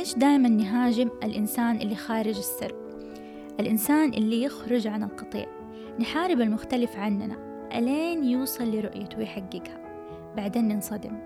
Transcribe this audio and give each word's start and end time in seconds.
ليش 0.00 0.14
دائما 0.14 0.48
نهاجم 0.48 1.10
الإنسان 1.24 1.76
اللي 1.76 1.94
خارج 1.94 2.36
السرب؟ 2.36 2.76
الإنسان 3.60 4.14
اللي 4.14 4.42
يخرج 4.42 4.86
عن 4.86 5.02
القطيع 5.02 5.46
نحارب 6.00 6.40
المختلف 6.40 6.96
عننا. 6.96 7.36
ألين 7.74 8.24
يوصل 8.24 8.64
لرؤيته 8.64 9.18
ويحققها؟ 9.18 9.80
بعدين 10.36 10.68
ننصدم. 10.68 11.18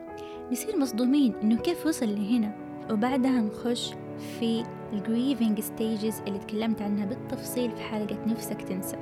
نصير 0.52 0.78
مصدومين 0.78 1.34
إنه 1.42 1.56
كيف 1.56 1.86
وصل 1.86 2.08
لهنا؟ 2.08 2.52
وبعدها 2.90 3.40
نخش 3.40 3.94
في 4.40 4.64
ال 4.92 5.00
grieving 5.00 5.60
stages 5.60 6.20
اللي 6.26 6.38
تكلمت 6.38 6.82
عنها 6.82 7.06
بالتفصيل 7.06 7.70
في 7.70 7.82
حلقة 7.82 8.18
نفسك 8.26 8.62
تنسى 8.62 8.96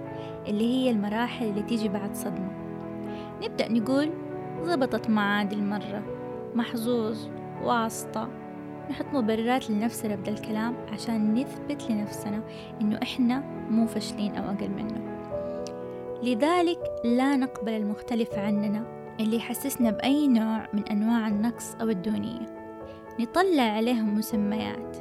اللي 0.48 0.64
هي 0.64 0.90
المراحل 0.90 1.46
اللي 1.46 1.62
تيجي 1.62 1.88
بعد 1.88 2.14
صدمة. 2.14 2.52
نبدأ 3.42 3.72
نقول 3.72 4.10
ضبطت 4.64 5.10
معاه 5.10 5.35
دي 5.35 5.52
المرة. 5.52 6.02
محظوظ. 6.54 7.28
واسطة. 7.62 8.41
نحط 8.92 9.06
مبررات 9.12 9.70
لنفسنا 9.70 10.14
بدل 10.14 10.32
الكلام 10.32 10.74
عشان 10.92 11.34
نثبت 11.34 11.90
لنفسنا 11.90 12.42
إنه 12.80 12.98
إحنا 13.02 13.40
مو 13.70 13.86
فاشلين 13.86 14.36
أو 14.36 14.44
أقل 14.44 14.70
منه. 14.70 15.18
لذلك 16.22 16.78
لا 17.04 17.36
نقبل 17.36 17.72
المختلف 17.72 18.34
عننا 18.34 18.84
اللي 19.20 19.36
يحسسنا 19.36 19.90
بأي 19.90 20.28
نوع 20.28 20.68
من 20.72 20.88
أنواع 20.88 21.28
النقص 21.28 21.74
أو 21.74 21.88
الدونية 21.88 22.46
نطلع 23.20 23.62
عليهم 23.62 24.18
مسميات 24.18 24.96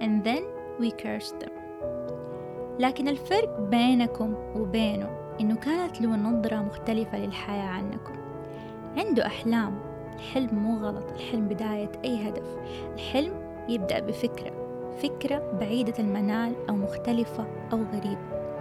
and 0.00 0.26
then 0.26 0.42
we 0.80 0.90
curse 0.90 1.32
them. 1.44 1.52
لكن 2.78 3.08
الفرق 3.08 3.60
بينكم 3.60 4.34
وبينه 4.56 5.10
إنه 5.40 5.56
كانت 5.56 6.00
له 6.00 6.16
نظرة 6.16 6.56
مختلفة 6.56 7.18
للحياة 7.18 7.68
عنكم. 7.68 8.14
عنده 8.96 9.26
أحلام 9.26 9.91
الحلم 10.22 10.58
مو 10.58 10.78
غلط 10.78 11.10
الحلم 11.10 11.48
بداية 11.48 11.90
أي 12.04 12.28
هدف. 12.28 12.56
الحلم 12.94 13.32
يبدأ 13.68 14.00
بفكرة 14.00 14.52
فكرة 15.02 15.52
بعيدة 15.60 15.94
المنال 15.98 16.52
أو 16.68 16.76
مختلفة 16.76 17.46
أو 17.72 17.78
غريبة. 17.82 18.52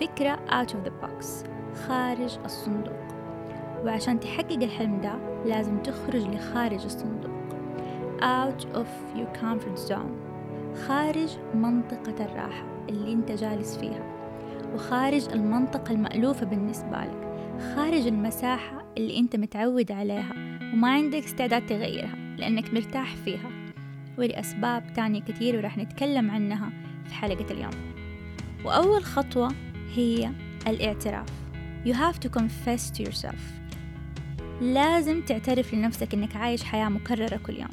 فكرة 0.00 0.36
out 0.36 0.68
of 0.68 0.88
the 0.88 0.92
box 1.04 1.26
خارج 1.88 2.38
الصندوق. 2.44 3.06
وعشان 3.84 4.20
تحقق 4.20 4.52
الحلم 4.62 5.00
ده 5.00 5.12
لازم 5.44 5.78
تخرج 5.82 6.26
لخارج 6.28 6.84
الصندوق. 6.84 7.36
Out 8.20 8.62
of 8.74 9.18
your 9.18 9.40
comfort 9.42 9.88
zone. 9.88 10.12
خارج 10.88 11.38
منطقة 11.54 12.24
الراحة 12.24 12.64
اللي 12.88 13.12
أنت 13.12 13.32
جالس 13.32 13.76
فيها. 13.76 14.02
وخارج 14.74 15.28
المنطقة 15.32 15.92
المألوفة 15.92 16.46
بالنسبة 16.46 16.98
لك. 16.98 17.48
خارج 17.76 18.06
المساحة 18.06 18.84
اللي 18.98 19.18
أنت 19.18 19.36
متعود 19.36 19.92
عليها. 19.92 20.45
وما 20.76 20.92
عندك 20.92 21.24
استعداد 21.24 21.66
تغيرها 21.66 22.16
لأنك 22.38 22.74
مرتاح 22.74 23.16
فيها. 23.16 23.50
ولأسباب 24.18 24.92
تانية 24.92 25.20
كتير 25.20 25.56
وراح 25.56 25.78
نتكلم 25.78 26.30
عنها 26.30 26.70
في 27.06 27.14
حلقة 27.14 27.52
اليوم. 27.52 27.70
وأول 28.64 29.04
خطوة 29.04 29.54
هي 29.94 30.30
الاعتراف. 30.66 31.26
You 31.86 31.92
have 31.92 32.18
to 32.26 32.40
confess 32.40 32.98
to 32.98 33.08
yourself. 33.08 33.40
لازم 34.60 35.22
تعترف 35.22 35.74
لنفسك 35.74 36.14
إنك 36.14 36.36
عايش 36.36 36.64
حياة 36.64 36.88
مكررة 36.88 37.40
كل 37.46 37.56
يوم. 37.58 37.70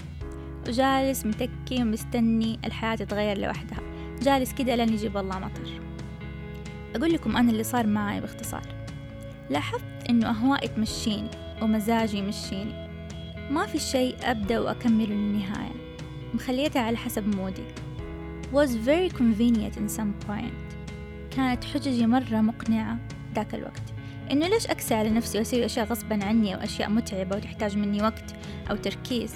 وجالس 0.67 1.25
متكي 1.25 1.81
ومستني 1.81 2.59
الحياة 2.65 2.95
تتغير 2.95 3.37
لوحدها. 3.37 3.79
جالس 4.21 4.53
كده 4.53 4.75
لين 4.75 4.93
يجيب 4.93 5.17
الله 5.17 5.39
مطر. 5.39 5.81
أقول 6.95 7.13
لكم 7.13 7.37
أنا 7.37 7.51
اللي 7.51 7.63
صار 7.63 7.87
معي 7.87 8.21
باختصار. 8.21 8.67
لاحظت 9.49 10.09
إنه 10.09 10.29
أهوائي 10.29 10.67
تمشيني 10.67 11.29
ومزاجي 11.61 12.17
يمشيني. 12.17 12.82
ما 13.49 13.65
في 13.65 13.79
شيء 13.79 14.15
أبدأ 14.23 14.59
وأكمله 14.59 15.05
للنهاية. 15.05 15.73
مخليتها 16.33 16.81
على 16.81 16.97
حسب 16.97 17.35
مودي. 17.35 17.63
Was 18.53 18.69
very 18.69 19.09
convenient 19.09 19.77
in 19.77 19.97
some 19.97 20.27
point. 20.27 20.75
كانت 21.35 21.63
حججي 21.63 22.07
مرة 22.07 22.41
مقنعة 22.41 22.97
ذاك 23.35 23.55
الوقت. 23.55 23.83
إنه 24.31 24.47
ليش 24.47 24.67
أكسى 24.67 24.95
على 24.95 25.09
نفسي 25.09 25.37
وأسوي 25.37 25.65
أشياء 25.65 25.85
غصبا 25.85 26.25
عني 26.25 26.55
أو 26.55 26.59
أشياء 26.59 26.89
متعبة 26.89 27.35
وتحتاج 27.35 27.77
مني 27.77 28.01
وقت 28.01 28.35
أو 28.71 28.75
تركيز؟ 28.75 29.33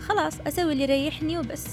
خلاص 0.00 0.40
أسوي 0.46 0.72
اللي 0.72 0.82
يريحني 0.82 1.38
وبس. 1.38 1.66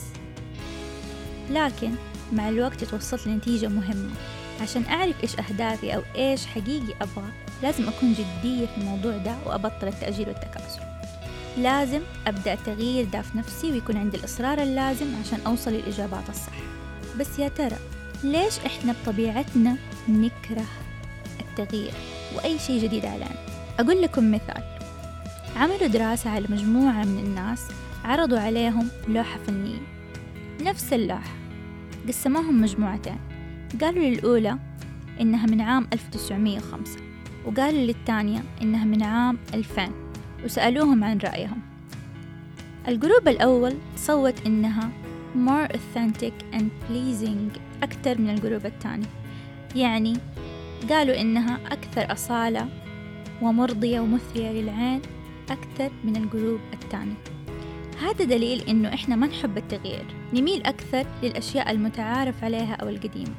لكن 1.50 1.91
مع 2.34 2.50
الوقت 2.50 2.84
توصلت 2.84 3.28
لنتيجة 3.28 3.68
مهمة. 3.68 4.12
عشان 4.62 4.84
أعرف 4.86 5.24
إيش 5.24 5.40
أهدافي 5.40 5.96
أو 5.96 6.02
إيش 6.16 6.46
حقيقي 6.46 6.94
أبغى 7.02 7.31
لازم 7.64 7.88
أكون 7.88 8.14
جدية 8.14 8.66
في 8.66 8.78
الموضوع 8.78 9.18
ده 9.18 9.36
وأبطل 9.46 9.88
التأجيل 9.88 10.28
والتكاسل 10.28 10.91
لازم 11.58 12.02
أبدأ 12.28 12.54
التغيير 12.54 13.06
ده 13.06 13.22
في 13.22 13.38
نفسي 13.38 13.72
ويكون 13.72 13.98
عندي 13.98 14.18
الإصرار 14.18 14.62
اللازم 14.62 15.06
عشان 15.26 15.40
أوصل 15.48 15.72
للإجابات 15.72 16.30
الصح. 16.30 16.54
بس 17.20 17.40
يا 17.40 17.48
ترى 17.48 17.78
ليش 18.24 18.60
إحنا 18.66 18.96
بطبيعتنا 19.04 19.76
نكره 20.10 20.66
التغيير 21.40 21.94
وأي 22.36 22.60
شيء 22.60 22.84
جديد 22.84 23.06
علينا 23.06 23.36
أقول 23.80 24.02
لكم 24.02 24.32
مثال. 24.32 24.64
عملوا 25.56 25.88
دراسة 25.88 26.30
على 26.30 26.46
مجموعة 26.50 27.04
من 27.04 27.20
الناس 27.20 27.62
عرضوا 28.06 28.40
عليهم 28.40 28.88
لوحة 29.08 29.40
فنية. 29.48 29.80
نفس 30.62 30.94
اللوحة. 30.94 31.34
قسموهم 32.08 32.62
مجموعتين. 32.62 33.18
قالوا 33.82 34.04
للأولى 34.04 34.58
إنها 35.22 35.46
من 35.46 35.62
عام 35.62 35.88
1905 35.94 37.00
وقالوا 37.46 37.82
للثانية 37.82 38.44
إنها 38.62 38.86
من 38.86 39.04
عام 39.04 39.38
2000 39.54 40.01
وسألوهم 40.46 41.03
عن 41.03 41.18
رأيهم. 41.18 41.62
ال 42.88 42.94
group 42.94 43.28
الأول 43.28 43.74
صوت 43.96 44.46
إنها 44.46 44.90
more 45.35 45.68
authentic 45.68 46.34
and 46.53 46.66
pleasing 46.88 47.59
أكثر 47.84 48.22
من 48.22 48.29
ال 48.30 48.36
group 48.36 48.66
الثاني. 48.66 49.06
يعني 49.75 50.18
قالوا 50.90 51.22
إنها 51.22 51.59
أكثر 51.72 52.13
أصالة 52.13 52.69
ومرضية 53.41 54.00
ومثرية 54.00 54.52
للعين 54.52 55.02
أكثر 55.50 55.91
من 56.03 56.16
الجروب 56.16 56.59
الثاني. 56.73 57.13
هذا 58.02 58.25
دليل 58.25 58.62
إنه 58.62 58.94
إحنا 58.94 59.16
ما 59.16 59.28
نحب 59.28 59.58
التغيير. 59.58 60.06
نميل 60.34 60.63
أكثر 60.63 61.06
للأشياء 61.23 61.72
المتعارف 61.72 62.44
عليها 62.44 62.73
أو 62.73 62.90
القديمة. 62.90 63.35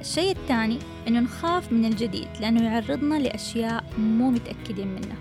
الشيء 0.00 0.30
الثاني 0.30 0.78
إنه 1.08 1.20
نخاف 1.20 1.72
من 1.72 1.84
الجديد 1.84 2.28
لأنه 2.40 2.62
يعرضنا 2.62 3.14
لأشياء 3.14 3.84
مو 3.98 4.30
متأكدين 4.30 4.88
منها. 4.88 5.16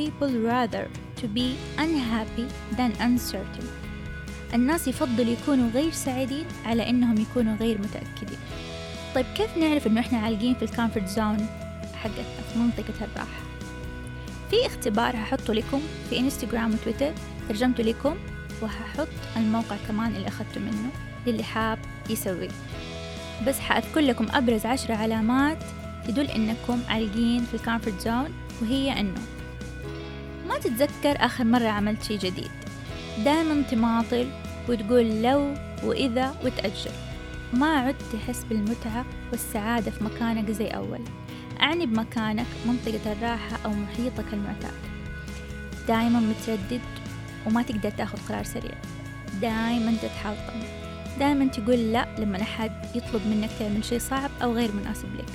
People 0.00 0.32
rather 0.52 0.84
to 1.20 1.26
be 1.28 1.48
unhappy 1.84 2.46
than 2.78 2.92
uncertain. 3.00 3.66
الناس 4.54 4.88
يفضلوا 4.88 5.32
يكونوا 5.32 5.70
غير 5.70 5.90
سعيدين 5.90 6.44
على 6.64 6.90
إنهم 6.90 7.20
يكونوا 7.20 7.56
غير 7.56 7.78
متأكدين. 7.78 8.38
طيب 9.14 9.26
كيف 9.36 9.56
نعرف 9.56 9.86
إنه 9.86 10.00
إحنا 10.00 10.18
عالقين 10.18 10.54
في 10.54 10.62
ال 10.62 10.68
comfort 10.68 11.08
zone 11.08 11.46
حقتنا 11.94 12.42
في 12.52 12.58
منطقة 12.58 12.94
الراحة 13.04 13.42
في 14.50 14.66
اختبار 14.66 15.16
هحطه 15.16 15.54
لكم 15.54 15.80
في 16.10 16.18
إنستغرام 16.18 16.74
وتويتر 16.74 17.12
ترجمته 17.48 17.82
لكم 17.82 18.16
وهحط 18.62 19.08
الموقع 19.36 19.76
كمان 19.88 20.16
اللي 20.16 20.28
أخذته 20.28 20.60
منه 20.60 20.90
للي 21.26 21.42
حاب 21.42 21.78
يسويه. 22.10 22.50
بس 23.46 23.58
حأذكر 23.58 24.00
لكم 24.00 24.26
أبرز 24.30 24.66
عشر 24.66 24.92
علامات 24.92 25.58
تدل 26.06 26.26
إنكم 26.26 26.80
عالقين 26.88 27.44
في 27.44 27.54
ال 27.54 27.60
comfort 27.60 28.00
zone 28.00 28.30
وهي 28.62 29.00
إنه 29.00 29.20
ما 30.50 30.58
تتذكر 30.58 31.16
آخر 31.24 31.44
مرة 31.44 31.68
عملت 31.68 32.02
شي 32.02 32.16
جديد. 32.16 32.50
دائما 33.24 33.62
تماطل 33.62 34.30
وتقول 34.68 35.22
لو 35.22 35.54
وإذا 35.84 36.34
وتأجل 36.44 36.90
ما 37.52 37.76
عدت 37.76 38.02
تحس 38.12 38.44
بالمتعة 38.44 39.04
والسعادة 39.30 39.90
في 39.90 40.04
مكانك 40.04 40.50
زي 40.50 40.66
أول. 40.66 41.00
أعني 41.60 41.86
بمكانك 41.86 42.46
منطقة 42.66 43.12
الراحة 43.12 43.58
أو 43.64 43.70
محيطك 43.70 44.24
المعتاد. 44.32 44.74
دائما 45.88 46.20
متردد 46.20 46.80
وما 47.46 47.62
تقدر 47.62 47.90
تأخذ 47.90 48.18
قرار 48.28 48.44
سريع. 48.44 48.74
دائما 49.40 49.96
تتحطم 50.02 50.60
دائما 51.18 51.46
تقول 51.46 51.92
لا 51.92 52.08
لما 52.18 52.42
أحد 52.42 52.72
يطلب 52.94 53.26
منك 53.26 53.50
تعمل 53.58 53.84
شيء 53.84 53.98
صعب 53.98 54.30
أو 54.42 54.54
غير 54.54 54.70
مناسب 54.72 55.14
لك. 55.18 55.28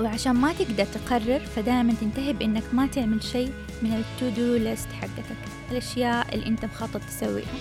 وعشان 0.00 0.32
ما 0.32 0.52
تقدر 0.52 0.84
تقرر 0.84 1.40
فدائما 1.40 1.94
تنتهي 2.00 2.32
بإنك 2.32 2.62
ما 2.72 2.86
تعمل 2.86 3.22
شيء 3.22 3.52
من 3.84 3.92
ال 3.92 4.28
to-do 4.28 4.56
list 4.56 4.92
حقتك 4.92 5.36
الأشياء 5.70 6.34
اللي 6.34 6.46
أنت 6.46 6.64
مخطط 6.64 7.00
تسويها. 7.00 7.54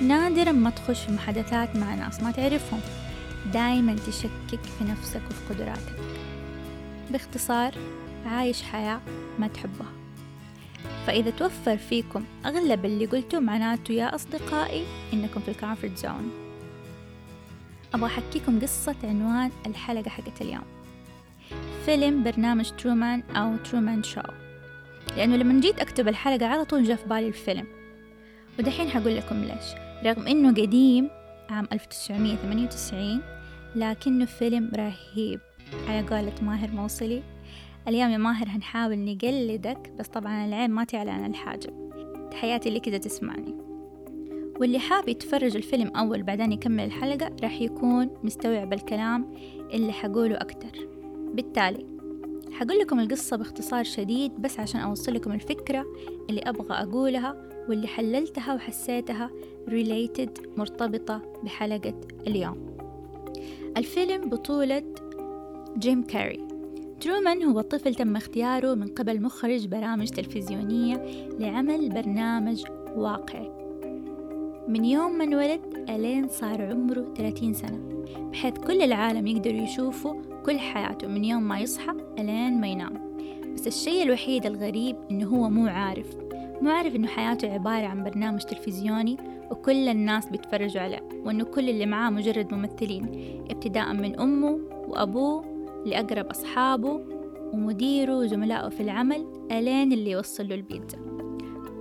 نادرا 0.00 0.52
ما 0.52 0.70
تخش 0.70 1.00
في 1.00 1.12
محادثات 1.12 1.76
مع 1.76 1.94
ناس 1.94 2.20
ما 2.20 2.30
تعرفهم. 2.30 2.80
دايما 3.52 3.96
تشكك 4.06 4.64
في 4.78 4.84
نفسك 4.84 5.22
وفي 5.30 5.54
قدراتك. 5.54 5.96
باختصار 7.10 7.74
عايش 8.26 8.62
حياة 8.62 9.00
ما 9.38 9.48
تحبها. 9.48 9.92
فإذا 11.06 11.30
توفر 11.30 11.76
فيكم 11.76 12.24
أغلب 12.46 12.84
اللي 12.84 13.06
قلته 13.06 13.40
معناته 13.40 13.92
يا 13.92 14.14
أصدقائي 14.14 14.84
إنكم 15.12 15.40
في 15.40 15.50
ال 15.50 15.56
comfort 15.56 15.98
zone 15.98 16.30
أبغى 17.94 18.06
أحكيكم 18.06 18.60
قصة 18.60 18.96
عنوان 19.04 19.50
الحلقة 19.66 20.08
حقت 20.08 20.40
اليوم. 20.40 20.64
فيلم 21.86 22.22
برنامج 22.22 22.70
ترومان 22.70 23.22
أو 23.36 23.56
ترومان 23.56 24.02
شو 24.02 24.20
لأنه 25.16 25.36
لما 25.36 25.60
جيت 25.60 25.80
أكتب 25.80 26.08
الحلقة 26.08 26.46
على 26.46 26.64
طول 26.64 26.84
جاء 26.84 26.96
في 26.96 27.08
بالي 27.08 27.28
الفيلم. 27.28 27.66
ودحين 28.58 28.88
حقول 28.88 29.16
لكم 29.16 29.44
ليش. 29.44 29.64
رغم 30.04 30.26
إنه 30.26 30.50
قديم 30.50 31.10
عام 31.50 31.68
1998 31.72 33.22
لكنه 33.76 34.24
فيلم 34.24 34.70
رهيب. 34.76 35.40
على 35.88 36.00
قولة 36.00 36.32
ماهر 36.42 36.70
موصلي 36.70 37.22
اليوم 37.88 38.10
يا 38.10 38.18
ماهر 38.18 38.46
هنحاول 38.48 38.98
نقلدك 38.98 39.92
بس 39.98 40.08
طبعا 40.08 40.46
العين 40.46 40.70
ما 40.70 40.84
تعلن 40.84 41.08
عن 41.08 41.30
الحاجب 41.30 41.90
تحياتي 42.30 42.70
لك 42.70 42.88
إذا 42.88 42.98
تسمعني. 42.98 43.54
واللي 44.60 44.78
حاب 44.78 45.08
يتفرج 45.08 45.56
الفيلم 45.56 45.96
أول 45.96 46.22
بعدين 46.22 46.52
يكمل 46.52 46.84
الحلقة 46.84 47.36
راح 47.42 47.60
يكون 47.60 48.10
مستوعب 48.22 48.72
الكلام 48.72 49.34
اللي 49.72 49.92
حقوله 49.92 50.36
أكتر. 50.36 50.88
بالتالي 51.34 51.93
حقول 52.54 52.78
لكم 52.78 53.00
القصة 53.00 53.36
باختصار 53.36 53.84
شديد 53.84 54.32
بس 54.42 54.60
عشان 54.60 54.80
أوصل 54.80 55.14
لكم 55.14 55.32
الفكرة 55.32 55.86
اللي 56.30 56.40
أبغى 56.40 56.74
أقولها 56.74 57.48
واللي 57.68 57.86
حللتها 57.86 58.54
وحسيتها 58.54 59.30
related 59.68 60.58
مرتبطة 60.58 61.22
بحلقة 61.42 62.00
اليوم. 62.26 62.76
الفيلم 63.76 64.28
بطولة 64.28 64.82
جيم 65.78 66.02
كاري. 66.02 66.48
ترومان 67.00 67.42
هو 67.42 67.60
طفل 67.60 67.94
تم 67.94 68.16
اختياره 68.16 68.74
من 68.74 68.86
قبل 68.86 69.22
مخرج 69.22 69.66
برامج 69.66 70.08
تلفزيونية 70.08 70.96
لعمل 71.38 71.88
برنامج 71.88 72.64
واقعي. 72.96 73.50
من 74.68 74.84
يوم 74.84 75.18
ما 75.18 75.24
انولد 75.24 75.84
إلين 75.88 76.28
صار 76.28 76.62
عمره 76.62 77.14
30 77.16 77.54
سنة. 77.54 78.04
بحيث 78.32 78.58
كل 78.58 78.82
العالم 78.82 79.26
يقدروا 79.26 79.60
يشوفوا 79.60 80.33
كل 80.46 80.58
حياته 80.58 81.08
من 81.08 81.24
يوم 81.24 81.42
ما 81.42 81.58
يصحى 81.58 81.92
ألين 82.18 82.60
ما 82.60 82.66
ينام. 82.66 83.16
بس 83.54 83.66
الشيء 83.66 84.02
الوحيد 84.02 84.46
الغريب 84.46 84.96
إنه 85.10 85.26
هو 85.26 85.50
مو 85.50 85.66
عارف. 85.66 86.16
مو 86.62 86.70
عارف 86.70 86.96
إنه 86.96 87.08
حياته 87.08 87.52
عبارة 87.52 87.86
عن 87.86 88.04
برنامج 88.04 88.40
تلفزيوني 88.40 89.16
وكل 89.50 89.88
الناس 89.88 90.28
بيتفرجوا 90.28 90.82
عليه 90.82 91.08
وإنه 91.24 91.44
كل 91.44 91.68
اللي 91.68 91.86
معاه 91.86 92.10
مجرد 92.10 92.54
ممثلين. 92.54 93.04
ابتداء 93.50 93.92
من 93.92 94.20
أمه 94.20 94.58
وأبوه 94.88 95.44
لأقرب 95.86 96.26
أصحابه 96.26 97.00
ومديره 97.52 98.18
وزملائه 98.18 98.68
في 98.68 98.80
العمل 98.82 99.26
ألين 99.52 99.92
اللي 99.92 100.10
يوصل 100.10 100.48
له 100.48 100.54
البيتزا. 100.54 100.98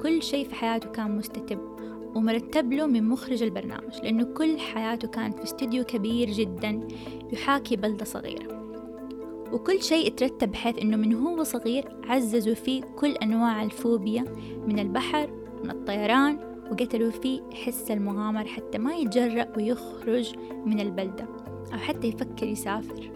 كل 0.01 0.23
شيء 0.23 0.47
في 0.47 0.55
حياته 0.55 0.89
كان 0.89 1.17
مستتب. 1.17 1.72
ومرتب 2.15 2.73
له 2.73 2.85
من 2.85 3.09
مخرج 3.09 3.43
البرنامج 3.43 3.95
لأنه 4.03 4.23
كل 4.23 4.59
حياته 4.59 5.07
كانت 5.07 5.37
في 5.37 5.43
استوديو 5.43 5.83
كبير 5.83 6.29
جدا 6.29 6.87
يحاكي 7.33 7.75
بلدة 7.75 8.05
صغيرة. 8.05 8.63
وكل 9.53 9.81
شيء 9.81 10.07
اترتب 10.07 10.51
بحيث 10.51 10.79
أنه 10.79 10.97
من 10.97 11.13
هو 11.13 11.43
صغير 11.43 11.85
عززوا 12.03 12.53
فيه 12.53 12.81
كل 12.81 13.11
أنواع 13.11 13.63
الفوبيا 13.63 14.25
من 14.67 14.79
البحر 14.79 15.29
من 15.63 15.71
الطيران 15.71 16.39
وقتلوا 16.71 17.11
فيه 17.11 17.41
حس 17.53 17.91
المغامرة 17.91 18.47
حتى 18.47 18.77
ما 18.77 18.95
يتجرأ 18.95 19.47
ويخرج 19.57 20.35
من 20.65 20.79
البلدة 20.79 21.27
أو 21.73 21.77
حتى 21.77 22.07
يفكر 22.07 22.47
يسافر. 22.47 23.11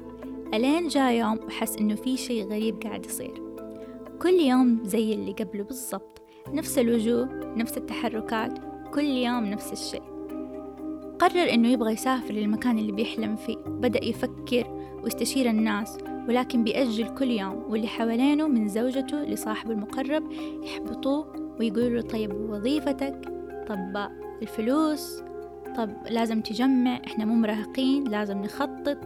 ألين 0.54 0.88
جاء 0.88 1.14
يوم 1.14 1.38
وحس 1.38 1.78
إنه 1.78 1.96
في 1.96 2.18
شي 2.18 2.44
غريب 2.44 2.84
قاعد 2.84 3.06
يصير. 3.06 3.42
كل 4.22 4.34
يوم 4.34 4.80
زي 4.84 5.14
اللي 5.14 5.32
قبله 5.32 5.64
بالضبط 5.64 6.22
نفس 6.54 6.78
الوجوه 6.78 7.30
نفس 7.56 7.78
التحركات 7.78 8.67
كل 8.94 9.06
يوم 9.06 9.46
نفس 9.46 9.74
الشيء. 9.74 10.02
قرر 11.20 11.54
إنه 11.54 11.68
يبغى 11.68 11.94
يسافر 11.94 12.34
للمكان 12.34 12.80
اللي 12.80 12.92
بيحلم 12.92 13.36
فيه. 13.36 13.58
بدأ 13.58 14.06
يفكر 14.06 14.92
ويستشير 15.04 15.50
الناس 15.50 15.98
ولكن 16.30 16.64
بيأجل 16.64 17.08
كل 17.08 17.32
يوم. 17.32 17.64
واللي 17.70 17.88
حوالينه 17.88 18.48
من 18.48 18.68
زوجته 18.68 19.24
لصاحبه 19.24 19.72
المقرب 19.72 20.24
يحبطوه 20.64 21.54
ويقولوا 21.60 21.90
له 21.90 22.02
طيب 22.02 22.34
وظيفتك؟ 22.50 23.22
طب 23.68 24.10
الفلوس؟ 24.42 25.24
طب 25.78 25.90
لازم 26.10 26.42
تجمع 26.42 27.02
إحنا 27.08 27.26
مو 27.26 27.34
مراهقين 27.34 28.04
لازم 28.04 28.38
نخطط. 28.38 28.98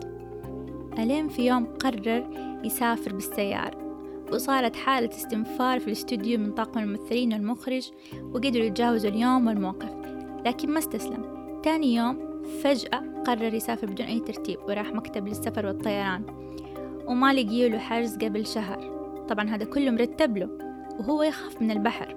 ألين 0.99 1.27
في 1.27 1.47
يوم 1.47 1.65
قرر 1.65 2.23
يسافر 2.63 3.13
بالسيارة. 3.13 3.80
وصارت 4.33 4.75
حالة 4.75 5.09
استنفار 5.09 5.79
في 5.79 5.87
الاستوديو 5.87 6.39
من 6.39 6.51
طاقم 6.51 6.79
الممثلين 6.79 7.33
والمخرج 7.33 7.91
وقدروا 8.23 8.65
يتجاوزوا 8.65 9.09
اليوم 9.09 9.47
والموقف 9.47 9.91
لكن 10.45 10.69
ما 10.69 10.79
استسلم. 10.79 11.41
تاني 11.63 11.95
يوم 11.95 12.43
فجأة 12.63 13.23
قرر 13.25 13.53
يسافر 13.53 13.87
بدون 13.87 14.07
أي 14.07 14.19
ترتيب 14.19 14.59
وراح 14.67 14.93
مكتب 14.93 15.27
للسفر 15.27 15.65
والطيران. 15.65 16.23
وما 17.07 17.33
لقيوا 17.33 17.69
له 17.69 17.77
حجز 17.77 18.17
قبل 18.17 18.47
شهر. 18.47 18.79
طبعا 19.29 19.49
هذا 19.49 19.65
كله 19.65 19.91
مرتب 19.91 20.37
له 20.37 20.49
وهو 20.99 21.23
يخاف 21.23 21.61
من 21.61 21.71
البحر. 21.71 22.15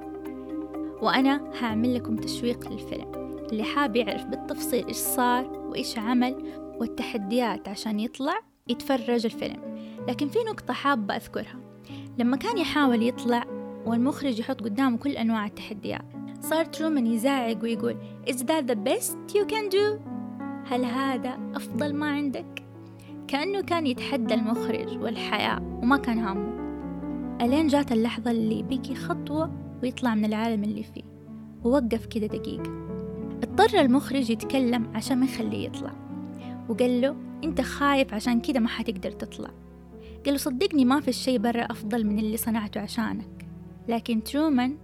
وأنا 1.03 1.51
هعمل 1.61 1.95
لكم 1.95 2.17
تشويق 2.17 2.73
للفيلم. 2.73 3.13
اللي 3.53 3.63
حاب 3.63 3.97
يعرف 3.97 4.25
بالتفصيل 4.25 4.87
إيش 4.87 4.97
صار 4.97 5.45
وإيش 5.45 5.99
عمل 5.99 6.35
والتحديات 6.81 7.69
عشان 7.69 8.01
يطلع 8.01 8.39
يتفرج 8.69 9.25
الفيلم. 9.25 9.77
لكن 10.09 10.29
في 10.29 10.39
نقطة 10.39 10.75
حابة 10.75 11.17
أذكرها. 11.17 11.74
لما 12.19 12.37
كان 12.37 12.59
يحاول 12.59 13.03
يطلع 13.03 13.45
والمخرج 13.87 14.39
يحط 14.39 14.61
قدامه 14.63 14.97
كل 14.97 15.11
أنواع 15.11 15.47
التحديات 15.47 16.05
صار 16.41 16.65
ترومان 16.65 17.07
يزعق 17.07 17.63
ويقول 17.63 17.97
Is 18.27 18.35
that 18.37 18.67
the 18.67 18.77
best 18.89 19.37
you 19.37 19.45
can 19.47 19.75
do؟ 19.75 20.01
هل 20.67 20.85
هذا 20.85 21.39
أفضل 21.55 21.95
ما 21.95 22.11
عندك؟ 22.11 22.65
كأنه 23.29 23.61
كان 23.61 23.87
يتحدى 23.87 24.35
المخرج 24.35 25.03
والحياة 25.03 25.79
وما 25.83 25.97
كان 25.97 26.19
هامه 26.19 26.55
ألين 27.45 27.67
جات 27.67 27.93
اللحظة 27.93 28.31
اللي 28.31 28.63
بيكي 28.63 28.95
خطوة 28.95 29.51
ويطلع 29.83 30.15
من 30.15 30.25
العالم 30.25 30.65
اللي 30.65 30.83
فيه 30.83 31.03
ووقف 31.65 32.07
كده 32.07 32.27
دقيقة 32.27 32.85
اضطر 33.43 33.81
المخرج 33.81 34.31
يتكلم 34.31 34.87
عشان 34.95 35.19
ما 35.19 35.27
يخليه 35.27 35.67
يطلع 35.67 35.93
وقال 36.69 37.01
له 37.01 37.17
أنت 37.45 37.61
خايف 37.61 38.15
عشان 38.15 38.41
كده 38.41 38.61
ما 38.61 38.69
حتقدر 38.69 39.11
تطلع 39.11 39.51
قال 40.25 40.35
له 40.35 40.39
صدقني 40.39 40.85
ما 40.85 41.01
في 41.01 41.13
شي 41.13 41.39
برا 41.39 41.63
أفضل 41.63 42.07
من 42.07 42.19
اللي 42.19 42.37
صنعته 42.37 42.81
عشانك. 42.81 43.47
لكن 43.89 44.23
ترومان 44.23 44.77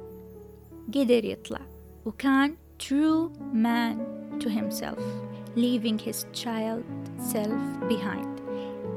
قدر 0.88 1.24
يطلع 1.24 1.60
وكان 2.04 2.56
true 2.82 3.30
man 3.54 3.96
to 4.42 4.48
himself 4.48 5.02
leaving 5.56 5.98
his 5.98 6.24
child 6.42 6.84
self 7.32 7.88
behind. 7.88 8.40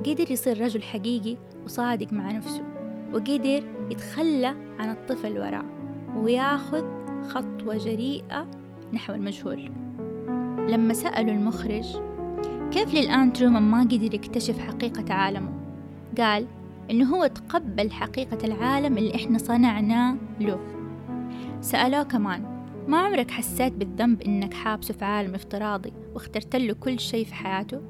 قدر 0.06 0.32
يصير 0.32 0.62
رجل 0.62 0.84
حقيقي 0.84 1.38
وصادق 1.66 2.14
مع 2.14 2.32
نفسه 2.32 2.64
وقدر 3.14 3.64
يتخلى 3.92 4.56
عن 4.80 4.92
الطفل 4.92 5.40
وراه 5.40 5.66
وياخذ 6.16 6.84
خطوة 7.30 7.78
جريئة 7.78 8.48
نحو 8.94 9.14
المجهول. 9.14 9.72
لما 10.70 10.94
سألوا 10.94 11.34
المخرج 11.34 11.98
كيف 12.72 12.94
للآن 12.94 13.34
ترومان 13.34 13.64
ما 13.64 13.82
قدر 13.82 14.14
يكتشف 14.14 14.60
حقيقة 14.60 15.14
عالمه؟ 15.14 15.53
قال 16.18 16.48
إنه 16.92 17.16
هو 17.16 17.28
تقبل 17.28 17.92
حقيقة 17.92 18.38
العالم 18.44 18.98
اللي 18.98 19.16
إحنا 19.16 19.38
صنعناه 19.38 20.16
له. 20.40 20.60
سألوه 21.62 22.04
كمان 22.04 22.66
ما 22.88 22.98
عمرك 22.98 23.32
حسيت 23.32 23.74
بالذنب 23.74 24.22
إنك 24.22 24.54
حابسه 24.54 24.94
في 24.94 25.06
عالم 25.06 25.36
افتراضي 25.36 25.94
واخترت 26.14 26.56
له 26.56 26.74
كل 26.74 27.00
شيء 27.00 27.26
في 27.26 27.34
حياته؟ 27.34 27.82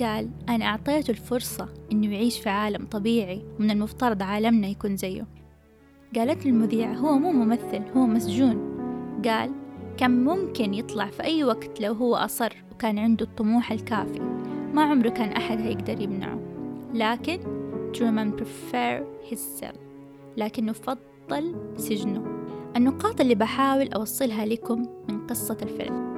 قال 0.00 0.30
أنا 0.48 0.64
أعطيته 0.64 1.10
الفرصة 1.10 1.68
إنه 1.92 2.14
يعيش 2.14 2.40
في 2.40 2.48
عالم 2.48 2.86
طبيعي 2.86 3.44
ومن 3.58 3.70
المفترض 3.70 4.22
عالمنا 4.22 4.68
يكون 4.68 4.96
زيه. 4.96 5.26
قالت 6.16 6.46
المذيعة 6.46 6.94
هو 6.94 7.18
مو 7.18 7.32
ممثل 7.32 7.82
هو 7.96 8.06
مسجون. 8.06 8.76
قال 9.24 9.50
كان 9.96 10.24
ممكن 10.24 10.74
يطلع 10.74 11.06
في 11.06 11.24
أي 11.24 11.44
وقت 11.44 11.80
لو 11.80 11.92
هو 11.92 12.16
أصر 12.16 12.52
وكان 12.72 12.98
عنده 12.98 13.24
الطموح 13.24 13.72
الكافي. 13.72 14.20
ما 14.74 14.82
عمره 14.82 15.08
كان 15.08 15.28
أحد 15.28 15.60
هيقدر 15.60 16.00
يمنعه. 16.00 16.49
لكن 16.94 17.40
ترومان 17.94 18.36
prefer 18.36 19.02
his 19.30 19.62
cell. 19.62 19.76
لكنه 20.36 20.72
فضل 20.72 21.54
سجنه. 21.76 22.24
النقاط 22.76 23.20
اللي 23.20 23.34
بحاول 23.34 23.88
أوصلها 23.92 24.46
لكم 24.46 24.86
من 25.08 25.26
قصة 25.26 25.56
الفيلم. 25.62 26.10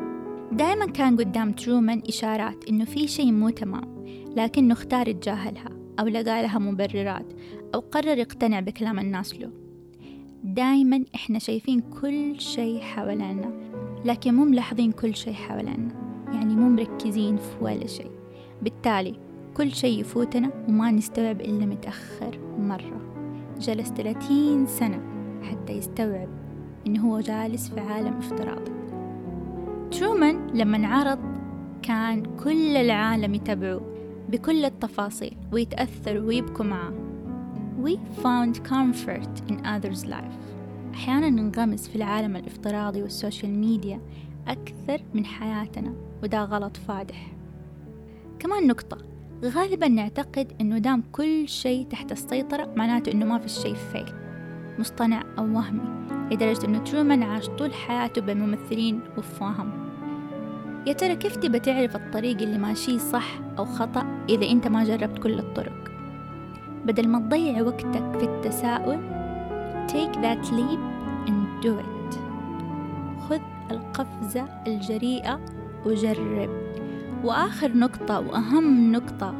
دائما 0.52 0.87
كان 0.87 1.17
قدام 1.17 1.52
ترومان 1.52 2.02
إشارات 2.09 2.64
إنه 2.69 2.85
في 2.85 3.09
شيء 3.09 3.33
مو 3.33 3.50
تمام 3.50 4.05
لكنه 4.37 4.73
اختار 4.73 5.09
يتجاهلها 5.09 5.69
أو 6.00 6.07
لقى 6.07 6.43
لها 6.43 6.59
مبررات 6.59 7.26
أو 7.75 7.81
قرر 7.81 8.19
يقتنع 8.19 8.61
بكلام 8.61 8.99
الناس 8.99 9.35
له. 9.35 9.50
دائما 10.45 11.05
إحنا 11.14 11.38
شايفين 11.38 11.81
كل 11.81 12.41
شيء 12.41 12.81
حوالينا 12.81 13.52
لكن 14.05 14.35
مو 14.35 14.45
ملاحظين 14.45 14.93
كل 14.93 15.14
شيء 15.14 15.33
حوالينا. 15.33 15.88
يعني 16.33 16.57
مو 16.57 16.69
مركزين 16.69 17.37
في 17.37 17.57
ولا 17.61 17.87
شيء. 17.87 18.11
بالتالي 18.62 19.32
كل 19.56 19.73
شيء 19.73 20.00
يفوتنا 20.00 20.50
وما 20.68 20.90
نستوعب 20.90 21.40
إلا 21.40 21.66
متأخر 21.66 22.38
مرة. 22.59 23.00
جلس 23.61 23.88
30 23.88 24.66
سنة 24.66 25.00
حتى 25.42 25.73
يستوعب 25.73 26.28
إنه 26.87 27.00
هو 27.00 27.21
جالس 27.21 27.68
في 27.68 27.80
عالم 27.80 28.16
افتراضي. 28.16 28.73
ترومان 29.90 30.47
لما 30.54 30.76
انعرض 30.76 31.18
كان 31.82 32.23
كل 32.44 32.76
العالم 32.76 33.35
يتابعوه 33.35 33.92
بكل 34.28 34.64
التفاصيل 34.64 35.37
ويتأثروا 35.52 36.23
ويبكوا 36.23 36.64
معاه 36.64 36.92
We 37.85 37.97
found 38.23 38.54
comfort 38.68 39.50
in 39.50 39.56
others' 39.64 40.06
life. 40.06 40.38
أحيانا 40.94 41.30
ننغمس 41.30 41.88
في 41.88 41.97
العالم 41.97 42.37
الافتراضي 42.37 43.02
وال 43.02 43.17
social 43.17 43.59
media 43.59 44.00
أكثر 44.49 45.02
من 45.14 45.25
حياتنا 45.25 45.94
وده 46.23 46.44
غلط 46.44 46.76
فادح. 46.76 47.32
كمان 48.38 48.66
نقطة. 48.66 49.12
غالبا 49.45 49.89
نعتقد 49.89 50.53
إنه 50.61 50.79
دام 50.79 51.03
كل 51.13 51.49
شيء 51.49 51.87
تحت 51.87 52.13
السيطرة 52.13 52.73
معناته 52.77 53.13
إنه 53.13 53.27
ما 53.27 53.39
في 53.39 53.49
شيء 53.49 53.75
fake 53.75 54.14
مصطنع 54.79 55.23
أو 55.39 55.57
وهمي. 55.57 56.07
لدرجة 56.31 56.67
إنه 56.67 56.79
ترومان 56.79 57.23
عاش 57.23 57.49
طول 57.49 57.75
حياته 57.75 58.21
بممثلين 58.21 59.01
وفاهم. 59.19 59.71
يا 60.87 60.93
ترى 60.93 61.17
كيف 61.17 61.37
تبى 61.37 61.59
تعرف 61.59 61.97
الطريق 61.97 62.43
اللي 62.43 62.59
ماشيه 62.59 62.99
صح 62.99 63.41
أو 63.59 63.65
خطأ 63.65 64.25
إذا 64.29 64.51
أنت 64.51 64.69
ما 64.69 64.85
جربت 64.85 65.19
كل 65.19 65.39
الطرق؟ 65.39 65.91
بدل 66.85 67.09
ما 67.09 67.19
تضيع 67.19 67.63
وقتك 67.63 68.19
في 68.19 68.25
التساؤل 68.25 69.01
take 69.89 70.15
that 70.23 70.53
leap 70.53 70.81
and 71.29 71.63
do 71.65 71.79
it. 71.79 72.19
خذ 73.29 73.41
القفزة 73.71 74.45
الجريئة 74.67 75.41
وجرب. 75.87 76.72
وآخر 77.25 77.76
نقطة 77.76 78.21
وأهم 78.21 78.93
نقطة 78.93 79.35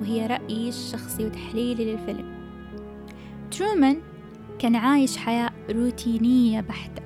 وهي 0.00 0.26
رأيي 0.26 0.68
الشخصي 0.68 1.26
وتحليلي 1.26 1.92
للفيلم. 1.92 2.32
ترومان 3.50 3.96
كان 4.58 4.76
عايش 4.76 5.16
حياة 5.16 5.50
روتينية 5.70 6.60
بحتة 6.60 7.02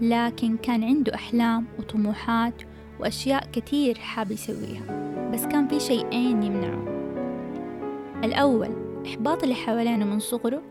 لكن 0.00 0.56
كان 0.56 0.84
عنده 0.84 1.14
أحلام 1.14 1.66
وطموحات 1.78 2.62
وأشياء 3.00 3.44
كتير 3.52 3.98
حاب 3.98 4.30
يسويها 4.30 5.10
بس 5.32 5.46
كان 5.46 5.68
في 5.68 5.80
شيئين 5.80 6.42
يمنعه. 6.42 7.00
الأول 8.24 8.68
إحباط 9.06 9.42
اللي 9.42 9.54
حوالينه 9.54 10.04
من 10.04 10.18
صغره 10.18 10.62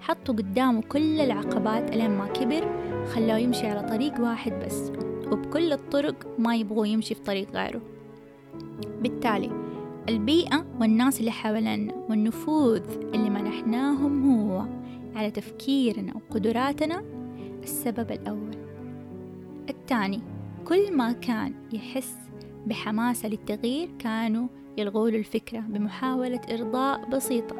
حطوا 0.00 0.34
قدامه 0.34 0.82
كل 0.82 1.20
العقبات 1.20 1.94
ألين 1.94 2.10
ما 2.10 2.26
كبر 2.26 2.68
خلاه 3.14 3.38
يمشي 3.38 3.66
على 3.66 3.88
طريق 3.88 4.20
واحد 4.20 4.52
بس 4.52 4.92
وبكل 5.32 5.72
الطرق 5.72 6.14
ما 6.38 6.56
يبغوا 6.56 6.86
يمشي 6.86 7.14
في 7.14 7.22
طريق 7.22 7.50
غيره. 7.52 7.97
بالتالي 9.02 9.50
البيئة 10.08 10.66
والناس 10.80 11.20
اللي 11.20 11.30
حوالينا 11.30 11.94
والنفوذ 12.08 12.82
اللي 13.14 13.30
منحناهم 13.30 14.30
هو 14.30 14.64
على 15.16 15.30
تفكيرنا 15.30 16.14
وقدراتنا 16.14 17.04
السبب 17.62 18.12
الأول. 18.12 18.56
الثاني 19.70 20.20
كل 20.64 20.96
ما 20.96 21.12
كان 21.12 21.54
يحس 21.72 22.16
بحماسة 22.66 23.28
للتغيير 23.28 23.88
كانوا 23.98 24.48
يلغوا 24.78 25.10
له 25.10 25.18
الفكرة 25.18 25.60
بمحاولة 25.60 26.40
إرضاء 26.50 27.08
بسيطة. 27.10 27.56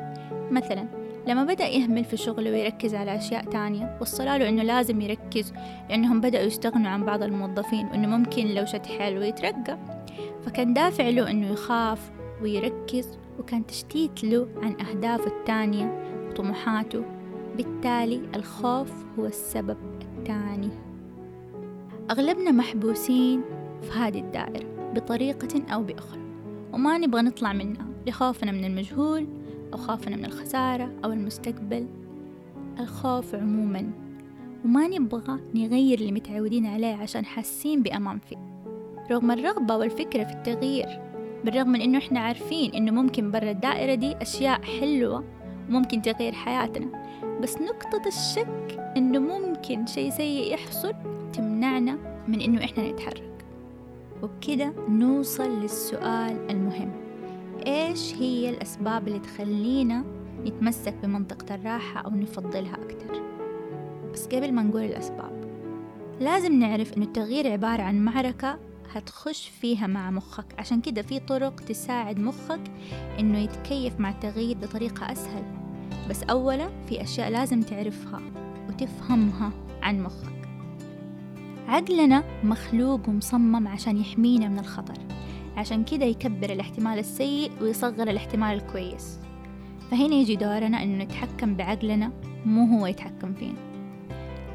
مثلا 0.51 0.98
لما 1.29 1.45
بدأ 1.45 1.67
يهمل 1.67 2.05
في 2.05 2.17
شغله 2.17 2.51
ويركز 2.51 2.95
على 2.95 3.17
أشياء 3.17 3.45
تانية 3.45 3.99
وصلوا 4.01 4.39
له 4.39 4.49
إنه 4.49 4.63
لازم 4.63 5.01
يركز 5.01 5.53
لأنهم 5.91 6.21
بدأوا 6.21 6.45
يستغنوا 6.45 6.91
عن 6.91 7.05
بعض 7.05 7.23
الموظفين 7.23 7.87
وإنه 7.87 8.09
ممكن 8.09 8.47
لو 8.47 8.65
شد 8.65 8.87
حيله 8.87 9.25
يترقى. 9.25 9.79
فكان 10.47 10.75
دافع 10.75 11.09
له 11.09 11.31
إنه 11.31 11.53
يخاف 11.53 12.11
ويركز 12.43 13.19
وكان 13.39 13.67
تشتيت 13.67 14.25
له 14.25 14.49
عن 14.63 14.81
أهدافه 14.81 15.27
التانية 15.27 16.03
وطموحاته. 16.29 17.05
بالتالي 17.57 18.23
الخوف 18.35 18.93
هو 19.19 19.27
السبب 19.27 19.77
الثاني. 20.19 20.71
أغلبنا 22.11 22.51
محبوسين 22.51 23.43
في 23.83 23.99
هذه 23.99 24.21
الدائرة 24.21 24.93
بطريقة 24.95 25.63
أو 25.75 25.83
بأخرى 25.83 26.21
وما 26.73 26.99
نبغى 26.99 27.23
نطلع 27.23 27.53
منها 27.53 27.87
لخوفنا 28.07 28.53
من 28.53 28.65
المجهول 28.65 29.27
أو 29.73 29.79
خوفنا 29.79 30.17
من 30.17 30.25
الخسارة 30.25 30.91
أو 31.05 31.13
المستقبل. 31.13 31.87
الخوف 32.81 33.35
عموما. 33.35 33.91
وما 34.65 34.89
نبغى 34.89 35.41
نغير 35.55 35.99
اللي 35.99 36.13
متعودين 36.13 36.67
عليه 36.67 36.95
عشان 36.95 37.25
حاسين 37.25 37.83
بأمان 37.83 38.19
فيه. 38.19 38.37
رغم 39.11 39.31
الرغبة 39.31 39.77
والفكرة 39.77 40.25
في 40.25 40.33
التغيير. 40.33 40.87
بالرغم 41.45 41.69
من 41.69 41.81
إنه 41.81 41.99
إحنا 41.99 42.21
عارفين 42.21 42.75
إنه 42.75 42.93
ممكن 42.93 43.31
برا 43.31 43.51
الدائرة 43.51 43.95
دي 43.95 44.17
أشياء 44.17 44.63
حلوة 44.63 45.25
وممكن 45.69 46.03
تغير 46.03 46.33
حياتنا. 46.33 46.87
بس 47.43 47.57
نقطة 47.57 48.03
الشك 48.07 48.93
إنه 48.97 49.19
ممكن 49.19 49.87
شيء 49.87 50.11
سيء 50.11 50.55
يحصل 50.55 50.95
تمنعنا 51.33 51.99
من 52.29 52.41
إنه 52.41 52.65
إحنا 52.65 52.93
نتحرك. 52.93 53.45
وبكده 54.23 54.73
نوصل 54.89 55.61
للسؤال 55.61 56.51
المهم. 56.51 57.08
إيش 57.67 58.15
هي 58.15 58.51
الأسباب 58.51 59.09
اللي 59.09 59.19
تخلينا 59.19 60.05
نتمسك 60.47 60.95
بمنطقة 61.03 61.55
الراحة 61.55 62.01
أو 62.01 62.11
نفضلها 62.11 62.75
أكتر؟ 62.75 63.23
بس 64.13 64.27
قبل 64.27 64.53
ما 64.53 64.63
نقول 64.63 64.83
الأسباب 64.83 65.49
لازم 66.21 66.59
نعرف 66.59 66.97
إنه 66.97 67.05
التغيير 67.05 67.53
عبارة 67.53 67.83
عن 67.83 68.05
معركة 68.05 68.59
هتخش 68.93 69.49
فيها 69.49 69.87
مع 69.87 70.11
مخك. 70.11 70.45
عشان 70.59 70.81
كده 70.81 71.03
في 71.03 71.19
طرق 71.21 71.61
تساعد 71.61 72.19
مخك 72.19 72.61
إنه 73.19 73.39
يتكيف 73.39 74.01
مع 74.01 74.11
التغيير 74.11 74.57
بطريقة 74.59 75.13
أسهل. 75.13 75.43
بس 76.11 76.23
أولا 76.23 76.69
في 76.89 77.03
أشياء 77.03 77.31
لازم 77.31 77.63
تعرفها 77.63 78.21
وتفهمها 78.69 79.51
عن 79.83 80.03
مخك. 80.03 80.49
عقلنا 81.69 82.25
مخلوق 82.45 83.09
ومصمم 83.09 83.69
عشان 83.69 83.97
يحمينا 83.97 84.49
من 84.49 84.59
الخطر. 84.59 84.99
عشان 85.59 85.85
كده 85.85 86.05
يكبر 86.05 86.51
الاحتمال 86.51 86.99
السيء 86.99 87.51
ويصغر 87.61 88.11
الاحتمال 88.11 88.55
الكويس. 88.55 89.19
فهنا 89.91 90.15
يجي 90.15 90.37
دورنا 90.37 90.83
إنه 90.83 91.05
نتحكم 91.05 91.55
بعقلنا 91.55 92.13
مو 92.47 92.79
هو 92.79 92.87
يتحكم 92.87 93.35
فينا. 93.35 93.59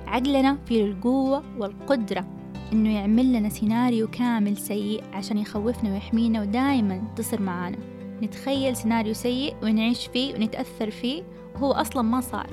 عقلنا 0.07 0.57
فيه 0.65 0.85
القوة 0.85 1.43
والقدرة 1.57 2.25
إنه 2.73 2.95
يعمل 2.95 3.33
لنا 3.33 3.49
سيناريو 3.49 4.07
كامل 4.07 4.57
سيء 4.57 5.03
عشان 5.13 5.37
يخوفنا 5.37 5.93
ويحمينا 5.93 6.41
ودايما 6.41 7.01
تصير 7.15 7.41
معانا. 7.41 7.77
نتخيل 8.21 8.75
سيناريو 8.75 9.13
سيء 9.13 9.55
ونعيش 9.63 10.07
فيه 10.07 10.35
ونتأثر 10.35 10.91
فيه 10.91 11.23
وهو 11.55 11.71
أصلا 11.71 12.01
ما 12.01 12.21
صار. 12.21 12.47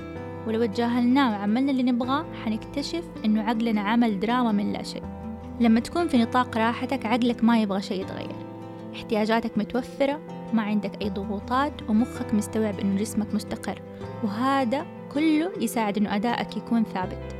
ولو 0.47 0.65
تجاهلناه 0.65 1.31
وعملنا 1.31 1.71
اللي 1.71 1.83
نبغاه 1.83 2.25
حنكتشف 2.45 3.03
إنه 3.25 3.41
عقلنا 3.41 3.81
عمل 3.81 4.19
دراما 4.19 4.51
من 4.51 4.73
لا 4.73 4.83
شيء. 4.83 5.20
لما 5.61 5.79
تكون 5.79 6.07
في 6.07 6.17
نطاق 6.17 6.57
راحتك 6.57 7.05
عقلك 7.05 7.43
ما 7.43 7.61
يبغى 7.61 7.81
شيء 7.81 8.01
يتغير. 8.01 8.35
احتياجاتك 8.95 9.57
متوفرة 9.57 10.19
ما 10.53 10.61
عندك 10.61 11.01
أي 11.01 11.09
ضغوطات 11.09 11.89
ومخك 11.89 12.33
مستوعب 12.33 12.79
إنه 12.79 12.99
جسمك 12.99 13.33
مستقر. 13.33 13.81
وهذا 14.23 14.85
كله 15.13 15.51
يساعد 15.59 15.97
إنه 15.97 16.15
أدائك 16.15 16.57
يكون 16.57 16.83
ثابت. 16.83 17.35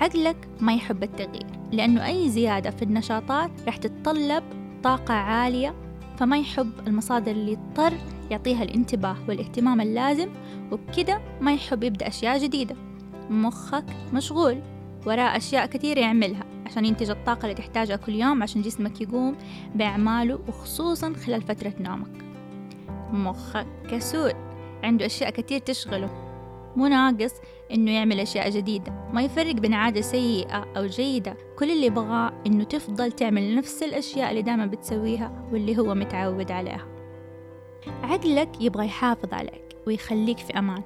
عقلك 0.00 0.36
ما 0.60 0.74
يحب 0.74 1.02
التغيير 1.02 1.46
لأنه 1.72 2.06
أي 2.06 2.28
زيادة 2.28 2.70
في 2.70 2.82
النشاطات 2.82 3.50
راح 3.66 3.76
تتطلب 3.76 4.44
طاقة 4.82 5.14
عالية 5.14 5.74
فما 6.18 6.38
يحب 6.38 6.70
المصادر 6.86 7.32
اللي 7.32 7.52
يضطر 7.52 7.92
يعطيها 8.30 8.62
الانتباه 8.62 9.16
والاهتمام 9.28 9.80
اللازم 9.80 10.28
وبكده 10.72 11.20
ما 11.40 11.52
يحب 11.52 11.84
يبدأ 11.84 12.08
أشياء 12.08 12.38
جديدة. 12.38 12.76
مخك 13.30 13.84
مشغول 14.12 14.60
وراء 15.06 15.36
أشياء 15.36 15.66
كثيرة 15.66 16.00
يعملها. 16.00 16.55
عشان 16.76 16.84
ينتج 16.84 17.10
الطاقة 17.10 17.42
اللي 17.42 17.54
تحتاجها 17.54 17.96
كل 17.96 18.14
يوم 18.14 18.42
عشان 18.42 18.62
جسمك 18.62 19.00
يقوم 19.00 19.36
بأعماله 19.74 20.38
وخصوصا 20.48 21.12
خلال 21.12 21.42
فترة 21.42 21.72
نومك. 21.80 22.24
مخك 23.12 23.66
كسول. 23.90 24.32
عنده 24.84 25.06
أشياء 25.06 25.30
كتير 25.30 25.58
تشغله. 25.58 26.10
مو 26.76 26.86
ناقص 26.86 27.32
إنه 27.72 27.90
يعمل 27.90 28.20
أشياء 28.20 28.50
جديدة. 28.50 28.92
ما 29.12 29.22
يفرق 29.22 29.54
بين 29.54 29.74
عادة 29.74 30.00
سيئة 30.00 30.66
أو 30.76 30.86
جيدة. 30.86 31.36
كل 31.58 31.70
اللي 31.70 31.86
يبغاه 31.86 32.32
إنه 32.46 32.64
تفضل 32.64 33.12
تعمل 33.12 33.56
نفس 33.56 33.82
الأشياء 33.82 34.30
اللي 34.30 34.42
دائما 34.42 34.66
بتسويها 34.66 35.48
واللي 35.52 35.78
هو 35.78 35.94
متعود 35.94 36.50
عليها. 36.50 36.86
عقلك 38.02 38.60
يبغى 38.60 38.86
يحافظ 38.86 39.34
عليك 39.34 39.76
ويخليك 39.86 40.38
في 40.38 40.58
أمان. 40.58 40.82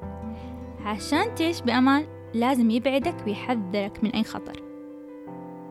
عشان 0.85 1.35
تعيش 1.35 1.61
بأمان 1.61 2.06
لازم 2.35 2.70
يبعدك 2.70 3.16
ويحذرك 3.26 4.04
من 4.04 4.11
أي 4.11 4.25
خطر. 4.25 4.70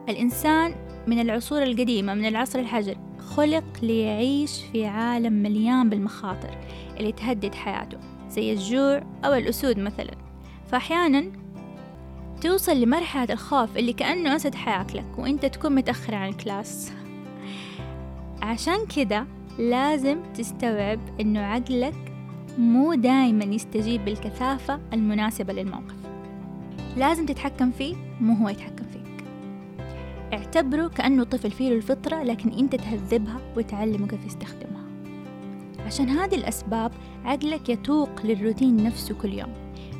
الإنسان 0.10 0.76
من 1.08 1.20
العصور 1.20 1.64
القديمة 1.64 2.14
من 2.14 2.26
العصر 2.26 2.60
الحجري 2.60 2.98
خلق 3.20 3.64
ليعيش 3.82 4.62
في 4.72 4.86
عالم 4.86 5.34
مليان 5.34 5.90
بالمخاطر 5.90 6.58
اللي 6.98 7.12
تهدد 7.12 7.56
حياته 7.56 7.98
زي 8.30 8.54
الجوع 8.54 9.04
أو 9.26 9.34
الأسود 9.34 9.80
مثلا. 9.80 10.12
فأحيانا 10.72 11.32
توصل 12.42 12.82
لمرحلة 12.82 13.34
الخوف 13.34 13.78
اللي 13.78 13.94
كأنه 13.94 14.36
أسد 14.36 14.56
حياكلك 14.56 15.06
وإنت 15.18 15.46
تكون 15.46 15.76
متأخر 15.76 16.16
عن 16.16 16.30
الكلاس. 16.30 16.92
عشان 18.42 18.86
كده 18.96 19.26
لازم 19.60 20.18
تستوعب 20.34 21.00
إنه 21.22 21.40
عقلك 21.40 22.14
مو 22.58 22.94
دايما 22.94 23.46
يستجيب 23.46 24.06
بالكثافة 24.06 24.80
المناسبة 24.94 25.54
للموقف. 25.54 25.96
لازم 26.98 27.26
تتحكم 27.26 27.72
فيه 27.72 27.96
مو 28.22 28.34
هو 28.34 28.50
يتحكم 28.50 28.86
فيك 28.94 28.99
اعتبره 30.34 30.88
كأنه 30.88 31.24
طفل 31.24 31.52
فيه 31.52 31.74
الفطرة 31.74 32.24
لكن 32.24 32.50
أنت 32.50 32.76
تهذبها 32.76 33.40
وتعلمه 33.58 34.08
كيف 34.08 34.26
يستخدمها. 34.26 34.84
عشان 35.86 36.10
هذه 36.10 36.36
الأسباب 36.36 36.92
عقلك 37.26 37.70
يتوق 37.70 38.26
للروتين 38.26 38.84
نفسه 38.84 39.16
كل 39.16 39.34
يوم. 39.34 39.54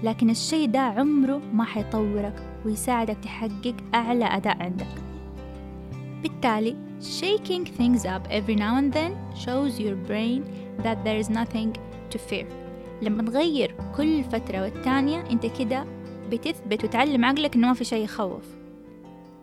لكن 0.04 0.30
الشي 0.30 0.68
ده 0.68 0.80
عمره 0.80 1.42
ما 1.54 1.64
حيطورك 1.64 2.44
ويساعدك 2.66 3.18
تحقق 3.24 3.76
أعلى 3.94 4.26
أداء 4.26 4.64
عندك. 4.64 4.88
بالتالي 6.24 6.76
shaking 7.02 7.66
things 7.66 8.06
up 8.06 8.28
every 8.30 8.56
now 8.56 8.76
and 8.82 8.94
then 8.94 9.12
shows 9.46 9.80
your 9.80 9.96
brain 10.10 10.44
that 10.84 10.98
there 11.06 11.20
is 11.24 11.30
nothing 11.30 11.72
to 12.12 12.18
fear. 12.30 12.46
لما 13.02 13.24
تغير 13.24 13.76
كل 13.98 14.24
فترة 14.24 14.62
والتانية 14.62 15.24
أنت 15.32 15.46
كده 15.46 15.86
بتثبت 16.32 16.84
وتعلم 16.84 17.26
عقلك 17.26 17.56
إنه 17.56 17.68
ما 17.68 17.74
في 17.74 17.84
شيء 17.84 18.04
يخوف. 18.04 18.59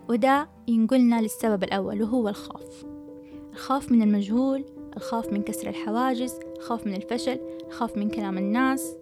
وده 0.08 0.48
ينقلنا 0.68 1.20
للسبب 1.20 1.64
الأول 1.64 2.02
وهو 2.02 2.28
الخوف. 2.28 2.84
الخوف 3.52 3.92
من 3.92 4.02
المجهول 4.02 4.64
الخوف 4.96 5.32
من 5.32 5.42
كسر 5.42 5.68
الحواجز 5.68 6.38
الخوف 6.56 6.86
من 6.86 6.94
الفشل 6.94 7.38
الخوف 7.66 7.96
من 7.96 8.10
كلام 8.10 8.38
الناس. 8.38 8.96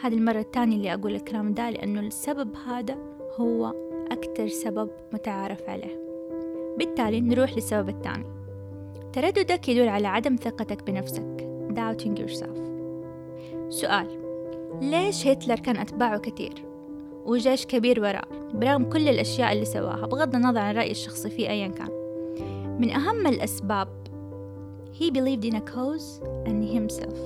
هذه 0.00 0.14
المرة 0.14 0.40
الثانية 0.40 0.76
اللي 0.76 0.94
أقول 0.94 1.14
الكلام 1.14 1.54
ده 1.54 1.70
لأنه 1.70 2.00
السبب 2.00 2.54
هذا 2.66 2.96
هو 3.36 3.74
أكتر 4.10 4.48
سبب 4.48 4.90
متعارف 5.12 5.68
عليه. 5.68 6.08
بالتالي 6.78 7.20
نروح 7.20 7.54
للسبب 7.54 7.88
الثاني. 7.88 8.26
ترددك 9.12 9.68
يدل 9.68 9.88
على 9.88 10.08
عدم 10.08 10.36
ثقتك 10.36 10.82
بنفسك. 10.82 11.48
Doubting 11.74 12.20
yourself. 12.20 12.58
سؤال. 13.68 14.06
ليش 14.80 15.26
هتلر 15.26 15.56
كان 15.56 15.76
أتباعه 15.76 16.18
كثير؟ 16.18 16.64
وجيش 17.28 17.66
كبير 17.66 18.00
وراء 18.00 18.28
برغم 18.54 18.84
كل 18.84 19.08
الأشياء 19.08 19.52
اللي 19.52 19.64
سواها 19.64 20.06
بغض 20.06 20.34
النظر 20.34 20.58
عن 20.58 20.74
رأيي 20.76 20.90
الشخصي 20.90 21.30
فيه 21.30 21.48
أيا 21.48 21.68
كان. 21.68 21.88
من 22.80 22.90
أهم 22.90 23.26
الأسباب 23.26 23.88
he 24.92 25.10
believed 25.10 25.44
in 25.44 25.54
a 25.54 25.60
cause 25.60 26.20
and 26.46 26.64
himself. 26.64 27.18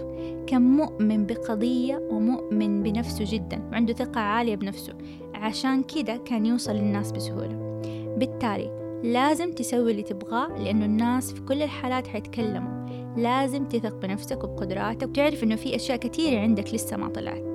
كان 0.47 0.62
مؤمن 0.62 1.26
بقضية 1.26 2.09
ومؤمن 2.11 2.82
بنفسه 2.82 3.25
جدا 3.28 3.68
وعنده 3.73 3.92
ثقة 3.92 4.21
عالية 4.21 4.56
بنفسه. 4.56 4.92
عشان 5.35 5.82
كده 5.82 6.16
كان 6.16 6.47
يوصل 6.47 6.73
للناس 6.73 7.12
بسهولة. 7.12 7.80
بالتالي 8.18 9.00
لازم 9.04 9.52
تسوي 9.52 9.90
اللي 9.90 10.02
تبغاه 10.02 10.59
لأنه 10.59 10.85
الناس 10.85 11.32
في 11.32 11.40
كل 11.40 11.62
الحالات 11.62 12.06
حيتكلموا. 12.06 12.87
لازم 13.16 13.64
تثق 13.64 13.94
بنفسك 13.94 14.44
وبقدراتك 14.44 15.09
وتعرف 15.09 15.42
إنه 15.42 15.56
في 15.56 15.76
أشياء 15.76 15.99
كثيرة 15.99 16.40
عندك 16.40 16.75
لسه 16.75 16.97
ما 16.97 17.09
طلعت. 17.09 17.51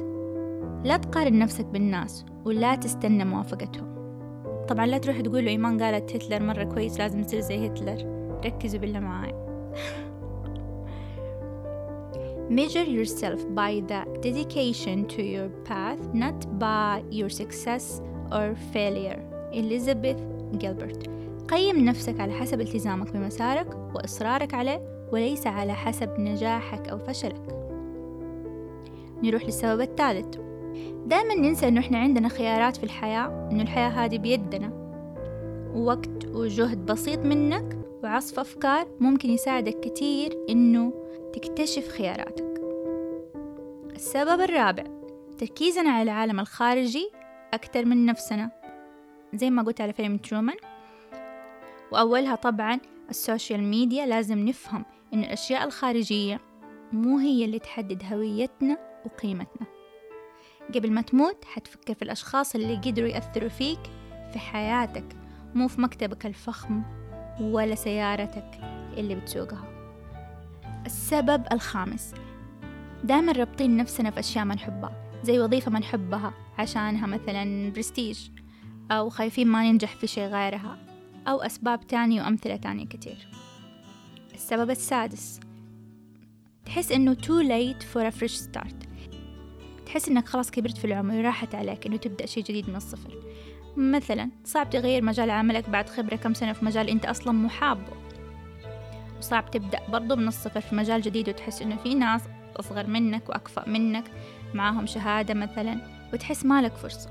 لا 0.83 0.97
تقارن 0.97 1.39
نفسك 1.39 1.65
بالناس 1.65 2.25
ولا 2.45 2.75
تستنى 2.75 3.25
موافقتهم. 3.25 3.97
طبعا 4.67 4.85
لا 4.85 4.97
تروح 4.97 5.21
تقول 5.21 5.47
إيمان 5.47 5.83
قالت 5.83 6.15
هتلر 6.15 6.43
مرة 6.43 6.63
كويس 6.63 6.99
لازم 6.99 7.23
تصير 7.23 7.39
زي 7.39 7.67
هتلر. 7.67 8.17
ركزوا 8.45 8.79
بالله 8.79 8.99
معاي. 8.99 9.33
Measure 12.49 12.87
yourself 12.97 13.39
by 13.61 13.73
the 13.91 14.01
dedication 14.25 14.97
to 15.15 15.21
your 15.35 15.49
path, 15.69 16.01
not 16.13 16.39
by 16.59 17.03
your 17.11 17.29
success 17.29 18.01
or 18.31 18.55
failure. 18.73 19.19
Elizabeth 19.51 20.21
Gilbert. 20.61 21.09
قيم 21.49 21.85
نفسك 21.85 22.19
على 22.19 22.33
حسب 22.33 22.61
التزامك 22.61 23.13
بمسارك 23.13 23.77
وإصرارك 23.95 24.53
عليه 24.53 25.07
وليس 25.11 25.47
على 25.47 25.73
حسب 25.73 26.19
نجاحك 26.19 26.89
أو 26.89 26.97
فشلك. 26.97 27.41
نروح 29.23 29.43
للسبب 29.43 29.81
الثالث. 29.81 30.46
دائما 31.05 31.35
ننسى 31.35 31.67
إنه 31.67 31.79
إحنا 31.79 31.97
عندنا 31.97 32.29
خيارات 32.29 32.77
في 32.77 32.83
الحياة 32.83 33.49
إنه 33.51 33.63
الحياة 33.63 33.89
هذه 33.89 34.17
بيدنا. 34.17 34.87
وقت 35.75 36.25
وجهد 36.33 36.85
بسيط 36.85 37.19
منك 37.19 37.77
وعصف 38.03 38.39
أفكار 38.39 38.87
ممكن 38.99 39.29
يساعدك 39.29 39.79
كتير 39.79 40.45
إنه 40.49 40.93
تكتشف 41.33 41.87
خياراتك. 41.87 42.61
السبب 43.95 44.41
الرابع 44.41 44.83
تركيزنا 45.37 45.89
على 45.89 46.03
العالم 46.03 46.39
الخارجي 46.39 47.09
أكثر 47.53 47.85
من 47.85 48.05
نفسنا. 48.05 48.51
زي 49.33 49.49
ما 49.49 49.61
قلت 49.61 49.81
على 49.81 49.93
فيلم 49.93 50.17
ترومان. 50.17 50.57
وأولها 51.91 52.35
طبعا 52.35 52.79
ال 53.09 53.17
social 53.17 53.63
media 53.63 54.05
لازم 54.05 54.47
نفهم 54.47 54.85
إن 55.13 55.19
الأشياء 55.19 55.65
الخارجية 55.65 56.39
مو 56.93 57.17
هي 57.17 57.45
اللي 57.45 57.59
تحدد 57.59 58.03
هويتنا 58.11 58.77
وقيمتنا. 59.05 59.66
قبل 60.75 60.91
ما 60.91 61.01
تموت 61.01 61.45
حتفكر 61.45 61.93
في 61.93 62.01
الأشخاص 62.01 62.55
اللي 62.55 62.75
قدروا 62.75 63.07
يأثروا 63.07 63.49
فيك 63.49 63.79
في 64.33 64.39
حياتك 64.39 65.15
مو 65.55 65.67
في 65.67 65.81
مكتبك 65.81 66.25
الفخم 66.25 66.83
ولا 67.39 67.75
سيارتك 67.75 68.51
اللي 68.97 69.15
بتسوقها. 69.15 69.63
السبب 70.85 71.45
الخامس 71.51 72.13
دائما 73.03 73.31
رابطين 73.31 73.77
نفسنا 73.77 74.11
في 74.11 74.19
أشياء 74.19 74.45
ما 74.45 74.55
نحبها 74.55 75.19
زي 75.23 75.39
وظيفة 75.39 75.71
ما 75.71 75.79
نحبها 75.79 76.33
عشانها 76.57 77.07
مثلا 77.07 77.71
برستيج 77.71 78.29
أو 78.91 79.09
خايفين 79.09 79.47
ما 79.47 79.71
ننجح 79.71 79.95
في 79.95 80.07
شيء 80.07 80.23
غيرها 80.23 80.77
أو 81.27 81.41
أسباب 81.41 81.87
تانية 81.87 82.21
وأمثلة 82.21 82.55
تانية 82.55 82.85
كتير. 82.85 83.27
السبب 84.33 84.69
السادس 84.69 85.39
تحس 86.65 86.91
إنه 86.91 87.13
too 87.13 87.43
late 87.47 87.83
for 87.83 88.13
a 88.13 88.19
fresh 88.19 88.37
start. 88.37 88.86
تحس 89.87 90.09
إنك 90.09 90.27
خلاص 90.27 90.51
كبرت 90.51 90.77
في 90.77 90.85
العمر 90.85 91.15
وراحت 91.15 91.55
عليك 91.55 91.85
إنه 91.85 91.97
تبدأ 91.97 92.25
شيء 92.25 92.43
جديد 92.43 92.69
من 92.69 92.75
الصفر. 92.75 93.13
مثلا 93.77 94.29
صعب 94.43 94.69
تغير 94.69 95.03
مجال 95.03 95.29
عملك 95.29 95.69
بعد 95.69 95.89
خبرة 95.89 96.15
كم 96.15 96.33
سنة 96.33 96.53
في 96.53 96.65
مجال 96.65 96.89
أنت 96.89 97.05
أصلا 97.05 97.33
مو 97.33 97.49
حابه. 97.49 97.93
وصعب 99.19 99.51
تبدأ 99.51 99.79
برضو 99.89 100.15
من 100.15 100.27
الصفر 100.27 100.61
في 100.61 100.75
مجال 100.75 101.01
جديد 101.01 101.29
وتحس 101.29 101.61
إنه 101.61 101.77
في 101.77 101.95
ناس 101.95 102.21
أصغر 102.55 102.87
منك 102.87 103.29
وأكفأ 103.29 103.69
منك 103.69 104.11
معاهم 104.53 104.85
شهادة 104.85 105.33
مثلا 105.33 105.81
وتحس 106.13 106.45
مالك 106.45 106.73
فرصة. 106.75 107.09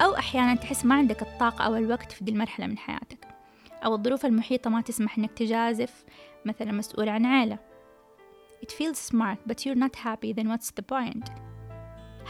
أو 0.00 0.16
أحيانا 0.16 0.54
تحس 0.54 0.84
ما 0.84 0.94
عندك 0.94 1.22
الطاقة 1.22 1.64
أو 1.64 1.76
الوقت 1.76 2.12
في 2.12 2.24
دي 2.24 2.30
المرحلة 2.30 2.66
من 2.66 2.78
حياتك. 2.78 3.28
أو 3.84 3.94
الظروف 3.94 4.26
المحيطة 4.26 4.70
ما 4.70 4.80
تسمح 4.80 5.18
إنك 5.18 5.30
تجازف 5.30 6.04
مثلا 6.44 6.72
مسؤول 6.72 7.08
عن 7.08 7.26
عيلة. 7.26 7.58
It 8.62 8.72
feels 8.72 9.10
smart 9.12 9.38
but 9.50 9.64
you're 9.64 9.80
not 9.84 9.96
happy 9.96 10.32
then 10.32 10.48
what's 10.48 10.70
the 10.70 10.82
point? 10.82 11.49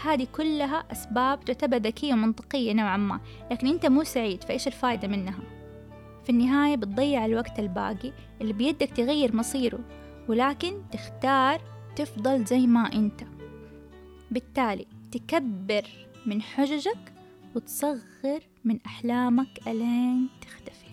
هذه 0.03 0.27
كلها 0.35 0.83
أسباب 0.91 1.45
تعتبر 1.45 1.77
ذكية 1.77 2.13
ومنطقية 2.13 2.73
نوعا 2.73 2.97
ما 2.97 3.19
لكن 3.51 3.67
أنت 3.67 3.85
مو 3.85 4.03
سعيد 4.03 4.43
فإيش 4.43 4.67
الفايدة 4.67 5.07
منها؟ 5.07 5.39
في 6.23 6.29
النهاية 6.29 6.75
بتضيع 6.75 7.25
الوقت 7.25 7.59
الباقي 7.59 8.13
اللي 8.41 8.53
بيدك 8.53 8.89
تغير 8.89 9.35
مصيره 9.35 9.79
ولكن 10.29 10.81
تختار 10.91 11.61
تفضل 11.95 12.45
زي 12.45 12.67
ما 12.67 12.93
أنت. 12.93 13.23
بالتالي 14.31 14.85
تكبر 15.11 15.83
من 16.25 16.41
حججك 16.41 17.13
وتصغر 17.55 18.39
من 18.65 18.79
أحلامك 18.85 19.67
ألين 19.67 20.29
تختفي. 20.41 20.91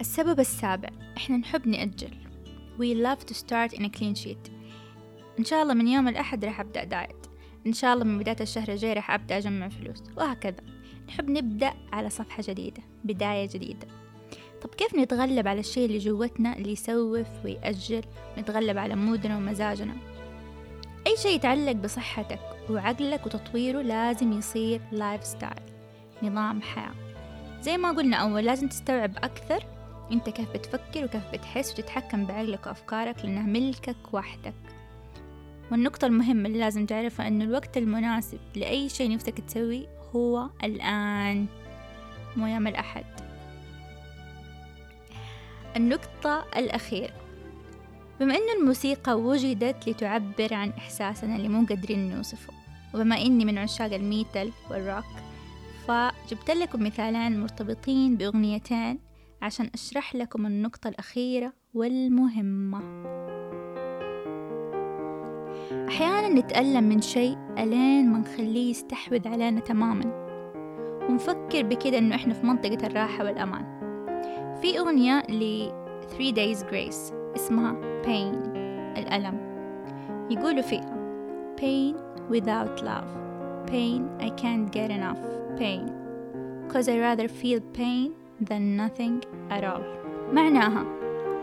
السبب 0.00 0.40
السابع 0.40 0.88
إحنا 1.16 1.36
نحب 1.36 1.68
نأجل. 1.68 2.10
We 2.78 2.94
love 2.94 3.26
to 3.26 3.34
start 3.34 3.72
in 3.72 3.84
a 3.84 3.90
clean 3.98 4.14
sheet. 4.14 4.55
إن 5.38 5.44
شاء 5.44 5.62
الله 5.62 5.74
من 5.74 5.88
يوم 5.88 6.08
الأحد 6.08 6.44
راح 6.44 6.60
أبدأ 6.60 6.84
دايت. 6.84 7.26
إن 7.66 7.72
شاء 7.72 7.94
الله 7.94 8.04
من 8.04 8.18
بداية 8.18 8.36
الشهر 8.40 8.68
الجاي 8.68 8.92
راح 8.92 9.10
أبدأ 9.10 9.36
أجمع 9.36 9.68
فلوس. 9.68 10.02
وهكذا. 10.16 10.60
نحب 11.08 11.30
نبدأ 11.30 11.72
على 11.92 12.10
صفحة 12.10 12.42
جديدة 12.46 12.82
بداية 13.04 13.48
جديدة. 13.48 13.86
طب 14.62 14.74
كيف 14.74 14.94
نتغلب 14.94 15.48
على 15.48 15.60
الشيء 15.60 15.86
اللي 15.86 15.98
جوتنا 15.98 16.56
اللي 16.56 16.72
يسوف 16.72 17.26
ويأجل؟ 17.44 18.02
نتغلب 18.38 18.78
على 18.78 18.96
مودنا 18.96 19.36
ومزاجنا. 19.36 19.96
أي 21.06 21.16
شيء 21.16 21.36
يتعلق 21.36 21.72
بصحتك 21.72 22.40
وعقلك 22.70 23.26
وتطويره 23.26 23.82
لازم 23.82 24.32
يصير 24.32 24.80
lifestyle 24.92 25.62
نظام 26.22 26.62
حياة. 26.62 26.94
زي 27.60 27.76
ما 27.76 27.90
قلنا 27.90 28.16
أول 28.16 28.44
لازم 28.44 28.68
تستوعب 28.68 29.16
أكثر. 29.16 29.64
أنت 30.12 30.30
كيف 30.30 30.50
بتفكر 30.50 31.04
وكيف 31.04 31.22
بتحس 31.32 31.72
وتتحكم 31.72 32.26
بعقلك 32.26 32.66
وأفكارك 32.66 33.24
لأنها 33.24 33.46
ملكك 33.46 34.14
وحدك. 34.14 34.54
والنقطة 35.70 36.06
المهمة 36.06 36.46
اللي 36.48 36.58
لازم 36.58 36.86
تعرفها 36.86 37.28
أنه 37.28 37.44
الوقت 37.44 37.76
المناسب 37.76 38.38
لأي 38.54 38.88
شيء 38.88 39.10
نفسك 39.10 39.40
تسويه 39.40 39.86
هو 40.14 40.48
الآن 40.64 41.46
مو 42.36 42.46
يوم 42.46 42.66
الأحد. 42.66 43.04
النقطة 45.76 46.44
الأخيرة. 46.56 47.14
بما 48.20 48.34
أن 48.34 48.60
الموسيقى 48.60 49.20
وجدت 49.20 49.88
لتعبر 49.88 50.54
عن 50.54 50.70
إحساسنا 50.70 51.36
اللي 51.36 51.48
مو 51.48 51.66
قادرين 51.66 52.16
نوصفه 52.16 52.52
وبما 52.94 53.20
إني 53.20 53.44
من 53.44 53.58
عشاق 53.58 53.94
الميتال 53.94 54.52
والروك 54.70 55.04
فجبت 55.88 56.50
لكم 56.50 56.82
مثالين 56.82 57.40
مرتبطين 57.40 58.16
بأغنيتين 58.16 58.98
عشان 59.42 59.70
أشرح 59.74 60.14
لكم 60.14 60.46
النقطة 60.46 60.88
الأخيرة 60.88 61.52
والمهمة. 61.74 63.25
أحيانا 65.88 66.28
نتألم 66.28 66.84
من 66.84 67.00
شيء 67.00 67.38
ألين 67.58 68.10
ما 68.12 68.18
نخليه 68.18 68.70
يستحوذ 68.70 69.28
علينا 69.28 69.60
تماما. 69.60 70.26
ونفكر 71.08 71.62
بكده 71.62 71.98
إنه 71.98 72.14
إحنا 72.14 72.34
في 72.34 72.46
منطقة 72.46 72.86
الراحة 72.86 73.24
والأمان. 73.24 73.64
في 74.62 74.78
أغنية 74.78 75.18
ل 75.18 75.70
3 76.08 76.32
Days 76.32 76.58
Grace 76.58 77.14
اسمها 77.36 78.02
pain 78.02 78.36
الألم. 78.98 79.38
يقولوا 80.30 80.62
فيها 80.62 80.96
pain 81.60 81.94
without 82.30 82.82
love. 82.82 83.10
Pain 83.70 84.02
I 84.20 84.30
can't 84.42 84.70
get 84.70 84.90
enough. 84.90 85.22
Pain. 85.58 85.90
Cause 86.68 86.88
I 86.88 86.98
rather 86.98 87.28
feel 87.28 87.60
pain 87.78 88.10
than 88.48 88.76
nothing 88.76 89.20
at 89.50 89.64
all. 89.64 89.82
معناها 90.32 90.84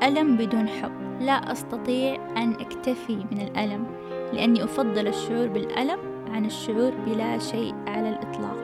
ألم 0.04 0.38
بدون 0.38 0.68
حب. 0.68 0.92
لا 1.22 1.52
أستطيع 1.52 2.16
أن 2.38 2.54
أكتفي 2.54 3.16
من 3.32 3.42
الألم. 3.42 3.86
لأني 4.34 4.64
أفضل 4.64 5.08
الشعور 5.08 5.48
بالألم 5.48 6.00
عن 6.28 6.46
الشعور 6.46 6.92
بلا 7.06 7.38
شيء 7.38 7.76
على 7.88 8.10
الإطلاق. 8.10 8.58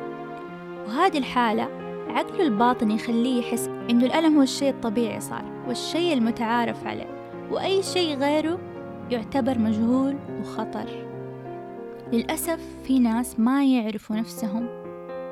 وهذه 0.88 1.18
الحالة 1.18 1.68
عقله 2.10 2.44
الباطن 2.44 2.92
يخليه 2.92 3.40
يحس 3.40 3.68
إنه 3.68 4.06
الألم 4.06 4.36
هو 4.36 4.42
الشيء 4.42 4.70
الطبيعي 4.70 5.20
صار 5.20 5.44
والشيء 5.68 6.14
المتعارف 6.14 6.88
عليه 6.88 7.20
وأي 7.52 7.84
شيء 7.84 8.18
غيره 8.18 8.60
يعتبر 9.12 9.60
مجهول 9.60 10.16
وخطر. 10.42 11.06
للأسف 12.14 12.60
في 12.84 13.00
ناس 13.00 13.40
ما 13.40 13.66
يعرفوا 13.66 14.16
نفسهم 14.16 14.68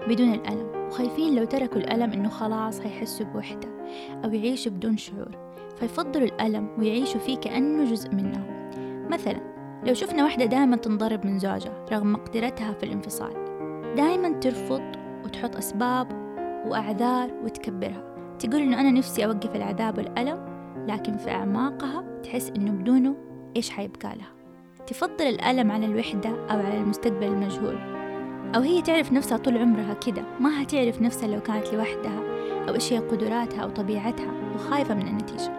بدون 0.08 0.34
الألم 0.34 0.88
وخايفين 0.88 1.36
لو 1.36 1.46
تركوا 1.46 1.78
الألم 1.78 2.12
إنه 2.14 2.30
خلاص 2.30 2.82
هيحسوا 2.82 3.26
بوحدة 3.26 3.68
أو 4.26 4.34
يعيشوا 4.34 4.72
بدون 4.72 4.98
شعور 4.98 5.38
فيفضلوا 5.80 6.28
الألم 6.28 6.70
ويعيشوا 6.78 7.20
فيه 7.20 7.38
كأنه 7.38 7.92
جزء 7.92 8.16
منهم. 8.16 8.44
مثلا 9.12 9.57
لو 9.88 9.94
شفنا 9.94 10.24
واحدة 10.24 10.46
دائما 10.46 10.76
تنضرب 10.76 11.26
من 11.26 11.40
زوجها 11.40 11.86
رغم 11.92 12.14
مقدرتها 12.14 12.74
في 12.74 12.84
الانفصال. 12.84 13.34
دائما 13.96 14.30
ترفض 14.40 14.82
وتحط 15.26 15.56
أسباب 15.56 16.08
وأعذار 16.66 17.32
وتكبرها. 17.44 18.04
تقول 18.40 18.62
إنه 18.62 18.80
أنا 18.82 18.92
نفسي 18.92 19.26
أوقف 19.26 19.56
العذاب 19.56 19.98
والألم 19.98 20.40
لكن 20.88 21.18
في 21.18 21.32
أعماقها 21.32 22.04
تحس 22.24 22.50
إنه 22.50 22.72
بدونه 22.72 23.16
إيش 23.56 23.70
حيبقى 23.70 24.16
لها. 24.16 24.32
تفضل 24.88 25.26
الألم 25.26 25.72
على 25.72 25.86
الوحدة 25.86 26.30
أو 26.30 26.60
على 26.60 26.78
المستقبل 26.78 27.28
المجهول. 27.28 27.78
أو 28.56 28.62
هي 28.62 28.82
تعرف 28.82 29.12
نفسها 29.12 29.38
طول 29.38 29.58
عمرها 29.58 29.94
كده 29.94 30.24
ما 30.40 30.62
هتعرف 30.62 31.02
نفسها 31.02 31.28
لو 31.28 31.42
كانت 31.42 31.74
لوحدها 31.74 32.20
أو 32.70 32.74
إيش 32.74 32.94
هي 32.94 33.00
قدراتها 33.00 33.64
أو 33.64 33.70
طبيعتها 33.70 34.32
وخايفة 34.56 34.96
من 34.96 35.08
النتيجة. 35.08 35.52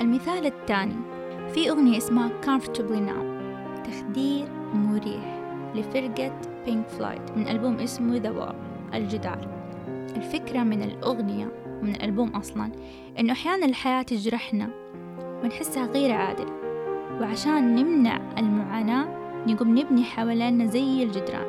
المثال 0.00 0.46
الثاني. 0.46 1.17
في 1.54 1.70
أغنية 1.70 1.98
اسمها 1.98 2.30
Comfortably 2.46 3.00
Now. 3.08 3.38
تخدير 3.84 4.48
مريح 4.74 5.40
لفرقة 5.74 6.40
بينك 6.64 6.88
فلويد 6.88 7.20
من 7.36 7.48
ألبوم 7.48 7.74
اسمه 7.74 8.20
The 8.20 8.32
Wall 8.40 8.54
الجدار. 8.94 9.48
الفكرة 10.16 10.62
من 10.62 10.82
الأغنية 10.82 11.48
ومن 11.82 11.94
الألبوم 11.94 12.28
أصلا 12.28 12.72
إنه 13.18 13.32
أحيانا 13.32 13.66
الحياة 13.66 14.02
تجرحنا 14.02 14.70
ونحسها 15.44 15.86
غير 15.86 16.12
عادلة 16.12 16.52
وعشان 17.20 17.74
نمنع 17.74 18.20
المعاناة 18.38 19.08
نقوم 19.46 19.78
نبني 19.78 20.04
حوالينا 20.04 20.66
زي 20.66 21.02
الجدران. 21.02 21.46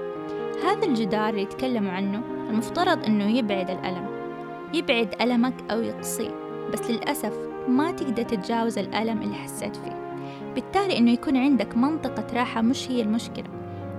هذا 0.64 0.86
الجدار 0.86 1.30
اللي 1.30 1.42
يتكلموا 1.42 1.92
عنه 1.92 2.22
المفترض 2.50 3.06
إنه 3.06 3.38
يبعد 3.38 3.70
الألم. 3.70 4.08
يبعد 4.74 5.16
ألمك 5.22 5.54
أو 5.72 5.82
يقصيه 5.82 6.39
بس 6.74 6.92
للأسف 6.92 7.34
ما 7.68 7.92
تقدر 7.92 8.24
تتجاوز 8.24 8.78
الألم 8.78 9.22
اللي 9.22 9.36
حسيت 9.36 9.76
فيه. 9.76 10.10
بالتالي 10.56 10.98
إنه 10.98 11.12
يكون 11.12 11.38
عندك 11.38 11.78
منطقة 11.78 12.26
راحة 12.34 12.62
مش 12.62 12.92
هي 12.92 13.02
المشكلة. 13.02 13.50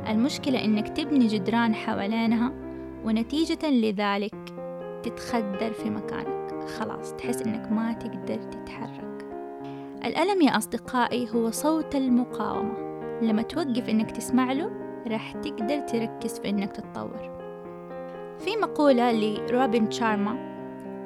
المشكلة 0.09 0.65
إنك 0.65 0.89
تبني 0.89 1.27
جدران 1.27 1.75
حوالينها 1.75 2.53
ونتيجة 3.05 3.71
لذلك 3.71 4.35
تتخدر 5.03 5.73
في 5.73 5.91
مكانك. 5.91 6.69
خلاص 6.79 7.13
تحس 7.13 7.43
إنك 7.43 7.73
ما 7.73 7.93
تقدر 7.93 8.43
تتحرك. 8.43 9.27
الألم 10.05 10.43
يا 10.43 10.57
أصدقائي 10.57 11.29
هو 11.35 11.51
صوت 11.51 11.97
المقاومة. 11.97 12.91
لما 13.23 13.43
توقف 13.43 13.89
إنك 13.89 14.11
تسمع 14.11 14.53
له 14.53 14.71
راح 15.07 15.33
تقدر 15.33 15.81
تركز 15.81 16.41
في 16.41 16.49
إنك 16.49 16.73
تتطور. 16.73 17.41
في 18.39 18.51
مقولة 18.63 19.13
لروبن 19.13 19.91
شارما 19.91 20.50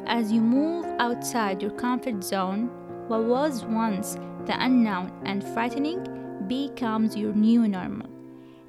As 0.07 0.31
you 0.31 0.43
move 0.43 0.85
outside 0.99 1.63
your 1.63 1.71
comfort 1.71 2.23
zone, 2.23 2.69
what 3.09 3.25
was 3.25 3.65
once 3.65 4.19
the 4.45 4.55
unknown 4.59 5.11
and 5.25 5.43
frightening 5.43 6.01
becomes 6.47 7.17
your 7.17 7.33
new 7.33 7.67
normal. 7.69 8.09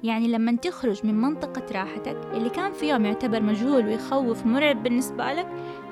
يعني 0.02 0.28
لما 0.28 0.56
تخرج 0.56 1.06
من 1.06 1.14
منطقة 1.14 1.62
راحتك 1.72 2.16
اللي 2.34 2.48
كان 2.48 2.72
في 2.72 2.88
يوم 2.88 3.04
يعتبر 3.04 3.42
مجهول 3.42 3.86
ويخوف 3.86 4.46
مرعب 4.46 4.82
بالنسبة 4.82 5.32
لك 5.32 5.46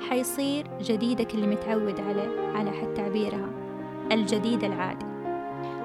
حيصير 0.09 0.67
جديدك 0.81 1.35
اللي 1.35 1.47
متعود 1.47 1.99
عليه 1.99 2.51
على 2.55 2.71
حد 2.71 2.93
تعبيرها 2.93 3.49
الجديد 4.11 4.63
العادي 4.63 5.05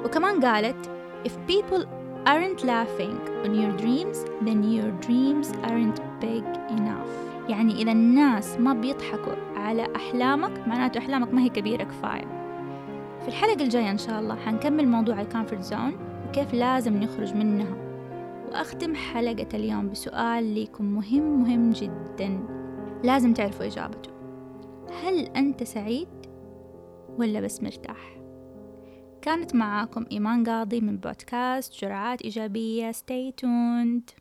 وكمان 0.04 0.44
قالت 0.44 0.90
If 1.24 1.32
people 1.52 1.84
aren't 2.26 2.64
laughing 2.64 3.18
on 3.44 3.54
your 3.54 3.72
dreams 3.82 4.24
then 4.46 4.62
your 4.62 4.90
dreams 5.06 5.48
aren't 5.64 6.00
big 6.20 6.44
enough 6.78 7.30
يعني 7.48 7.82
إذا 7.82 7.92
الناس 7.92 8.56
ما 8.60 8.72
بيضحكوا 8.72 9.49
على 9.60 9.96
أحلامك. 9.96 10.68
معناته 10.68 10.98
أحلامك 10.98 11.34
ما 11.34 11.42
هي 11.42 11.48
كبيرة 11.48 11.84
كفاية. 11.84 12.40
في 13.20 13.28
الحلقة 13.28 13.62
الجاية 13.62 13.90
إن 13.90 13.98
شاء 13.98 14.20
الله 14.20 14.36
حنكمل 14.36 14.88
موضوع 14.88 15.20
الكامفورت 15.20 15.62
زون 15.62 15.92
وكيف 16.28 16.54
لازم 16.54 16.96
نخرج 16.96 17.34
منها. 17.34 17.76
وأختم 18.48 18.94
حلقة 18.94 19.48
اليوم 19.54 19.90
بسؤال 19.90 20.44
ليكم 20.44 20.84
مهم 20.84 21.42
مهم 21.42 21.70
جدا. 21.70 22.40
لازم 23.04 23.34
تعرفوا 23.34 23.66
إجابته. 23.66 24.10
هل 25.02 25.18
أنت 25.18 25.62
سعيد 25.62 26.08
ولا 27.18 27.40
بس 27.40 27.62
مرتاح؟ 27.62 28.16
كانت 29.22 29.54
معاكم 29.54 30.06
إيمان 30.12 30.44
قاضي 30.44 30.80
من 30.80 30.96
بودكاست 30.96 31.84
جرعات 31.84 32.22
إيجابية. 32.22 32.92
Stay 32.92 33.32
tuned. 33.42 34.19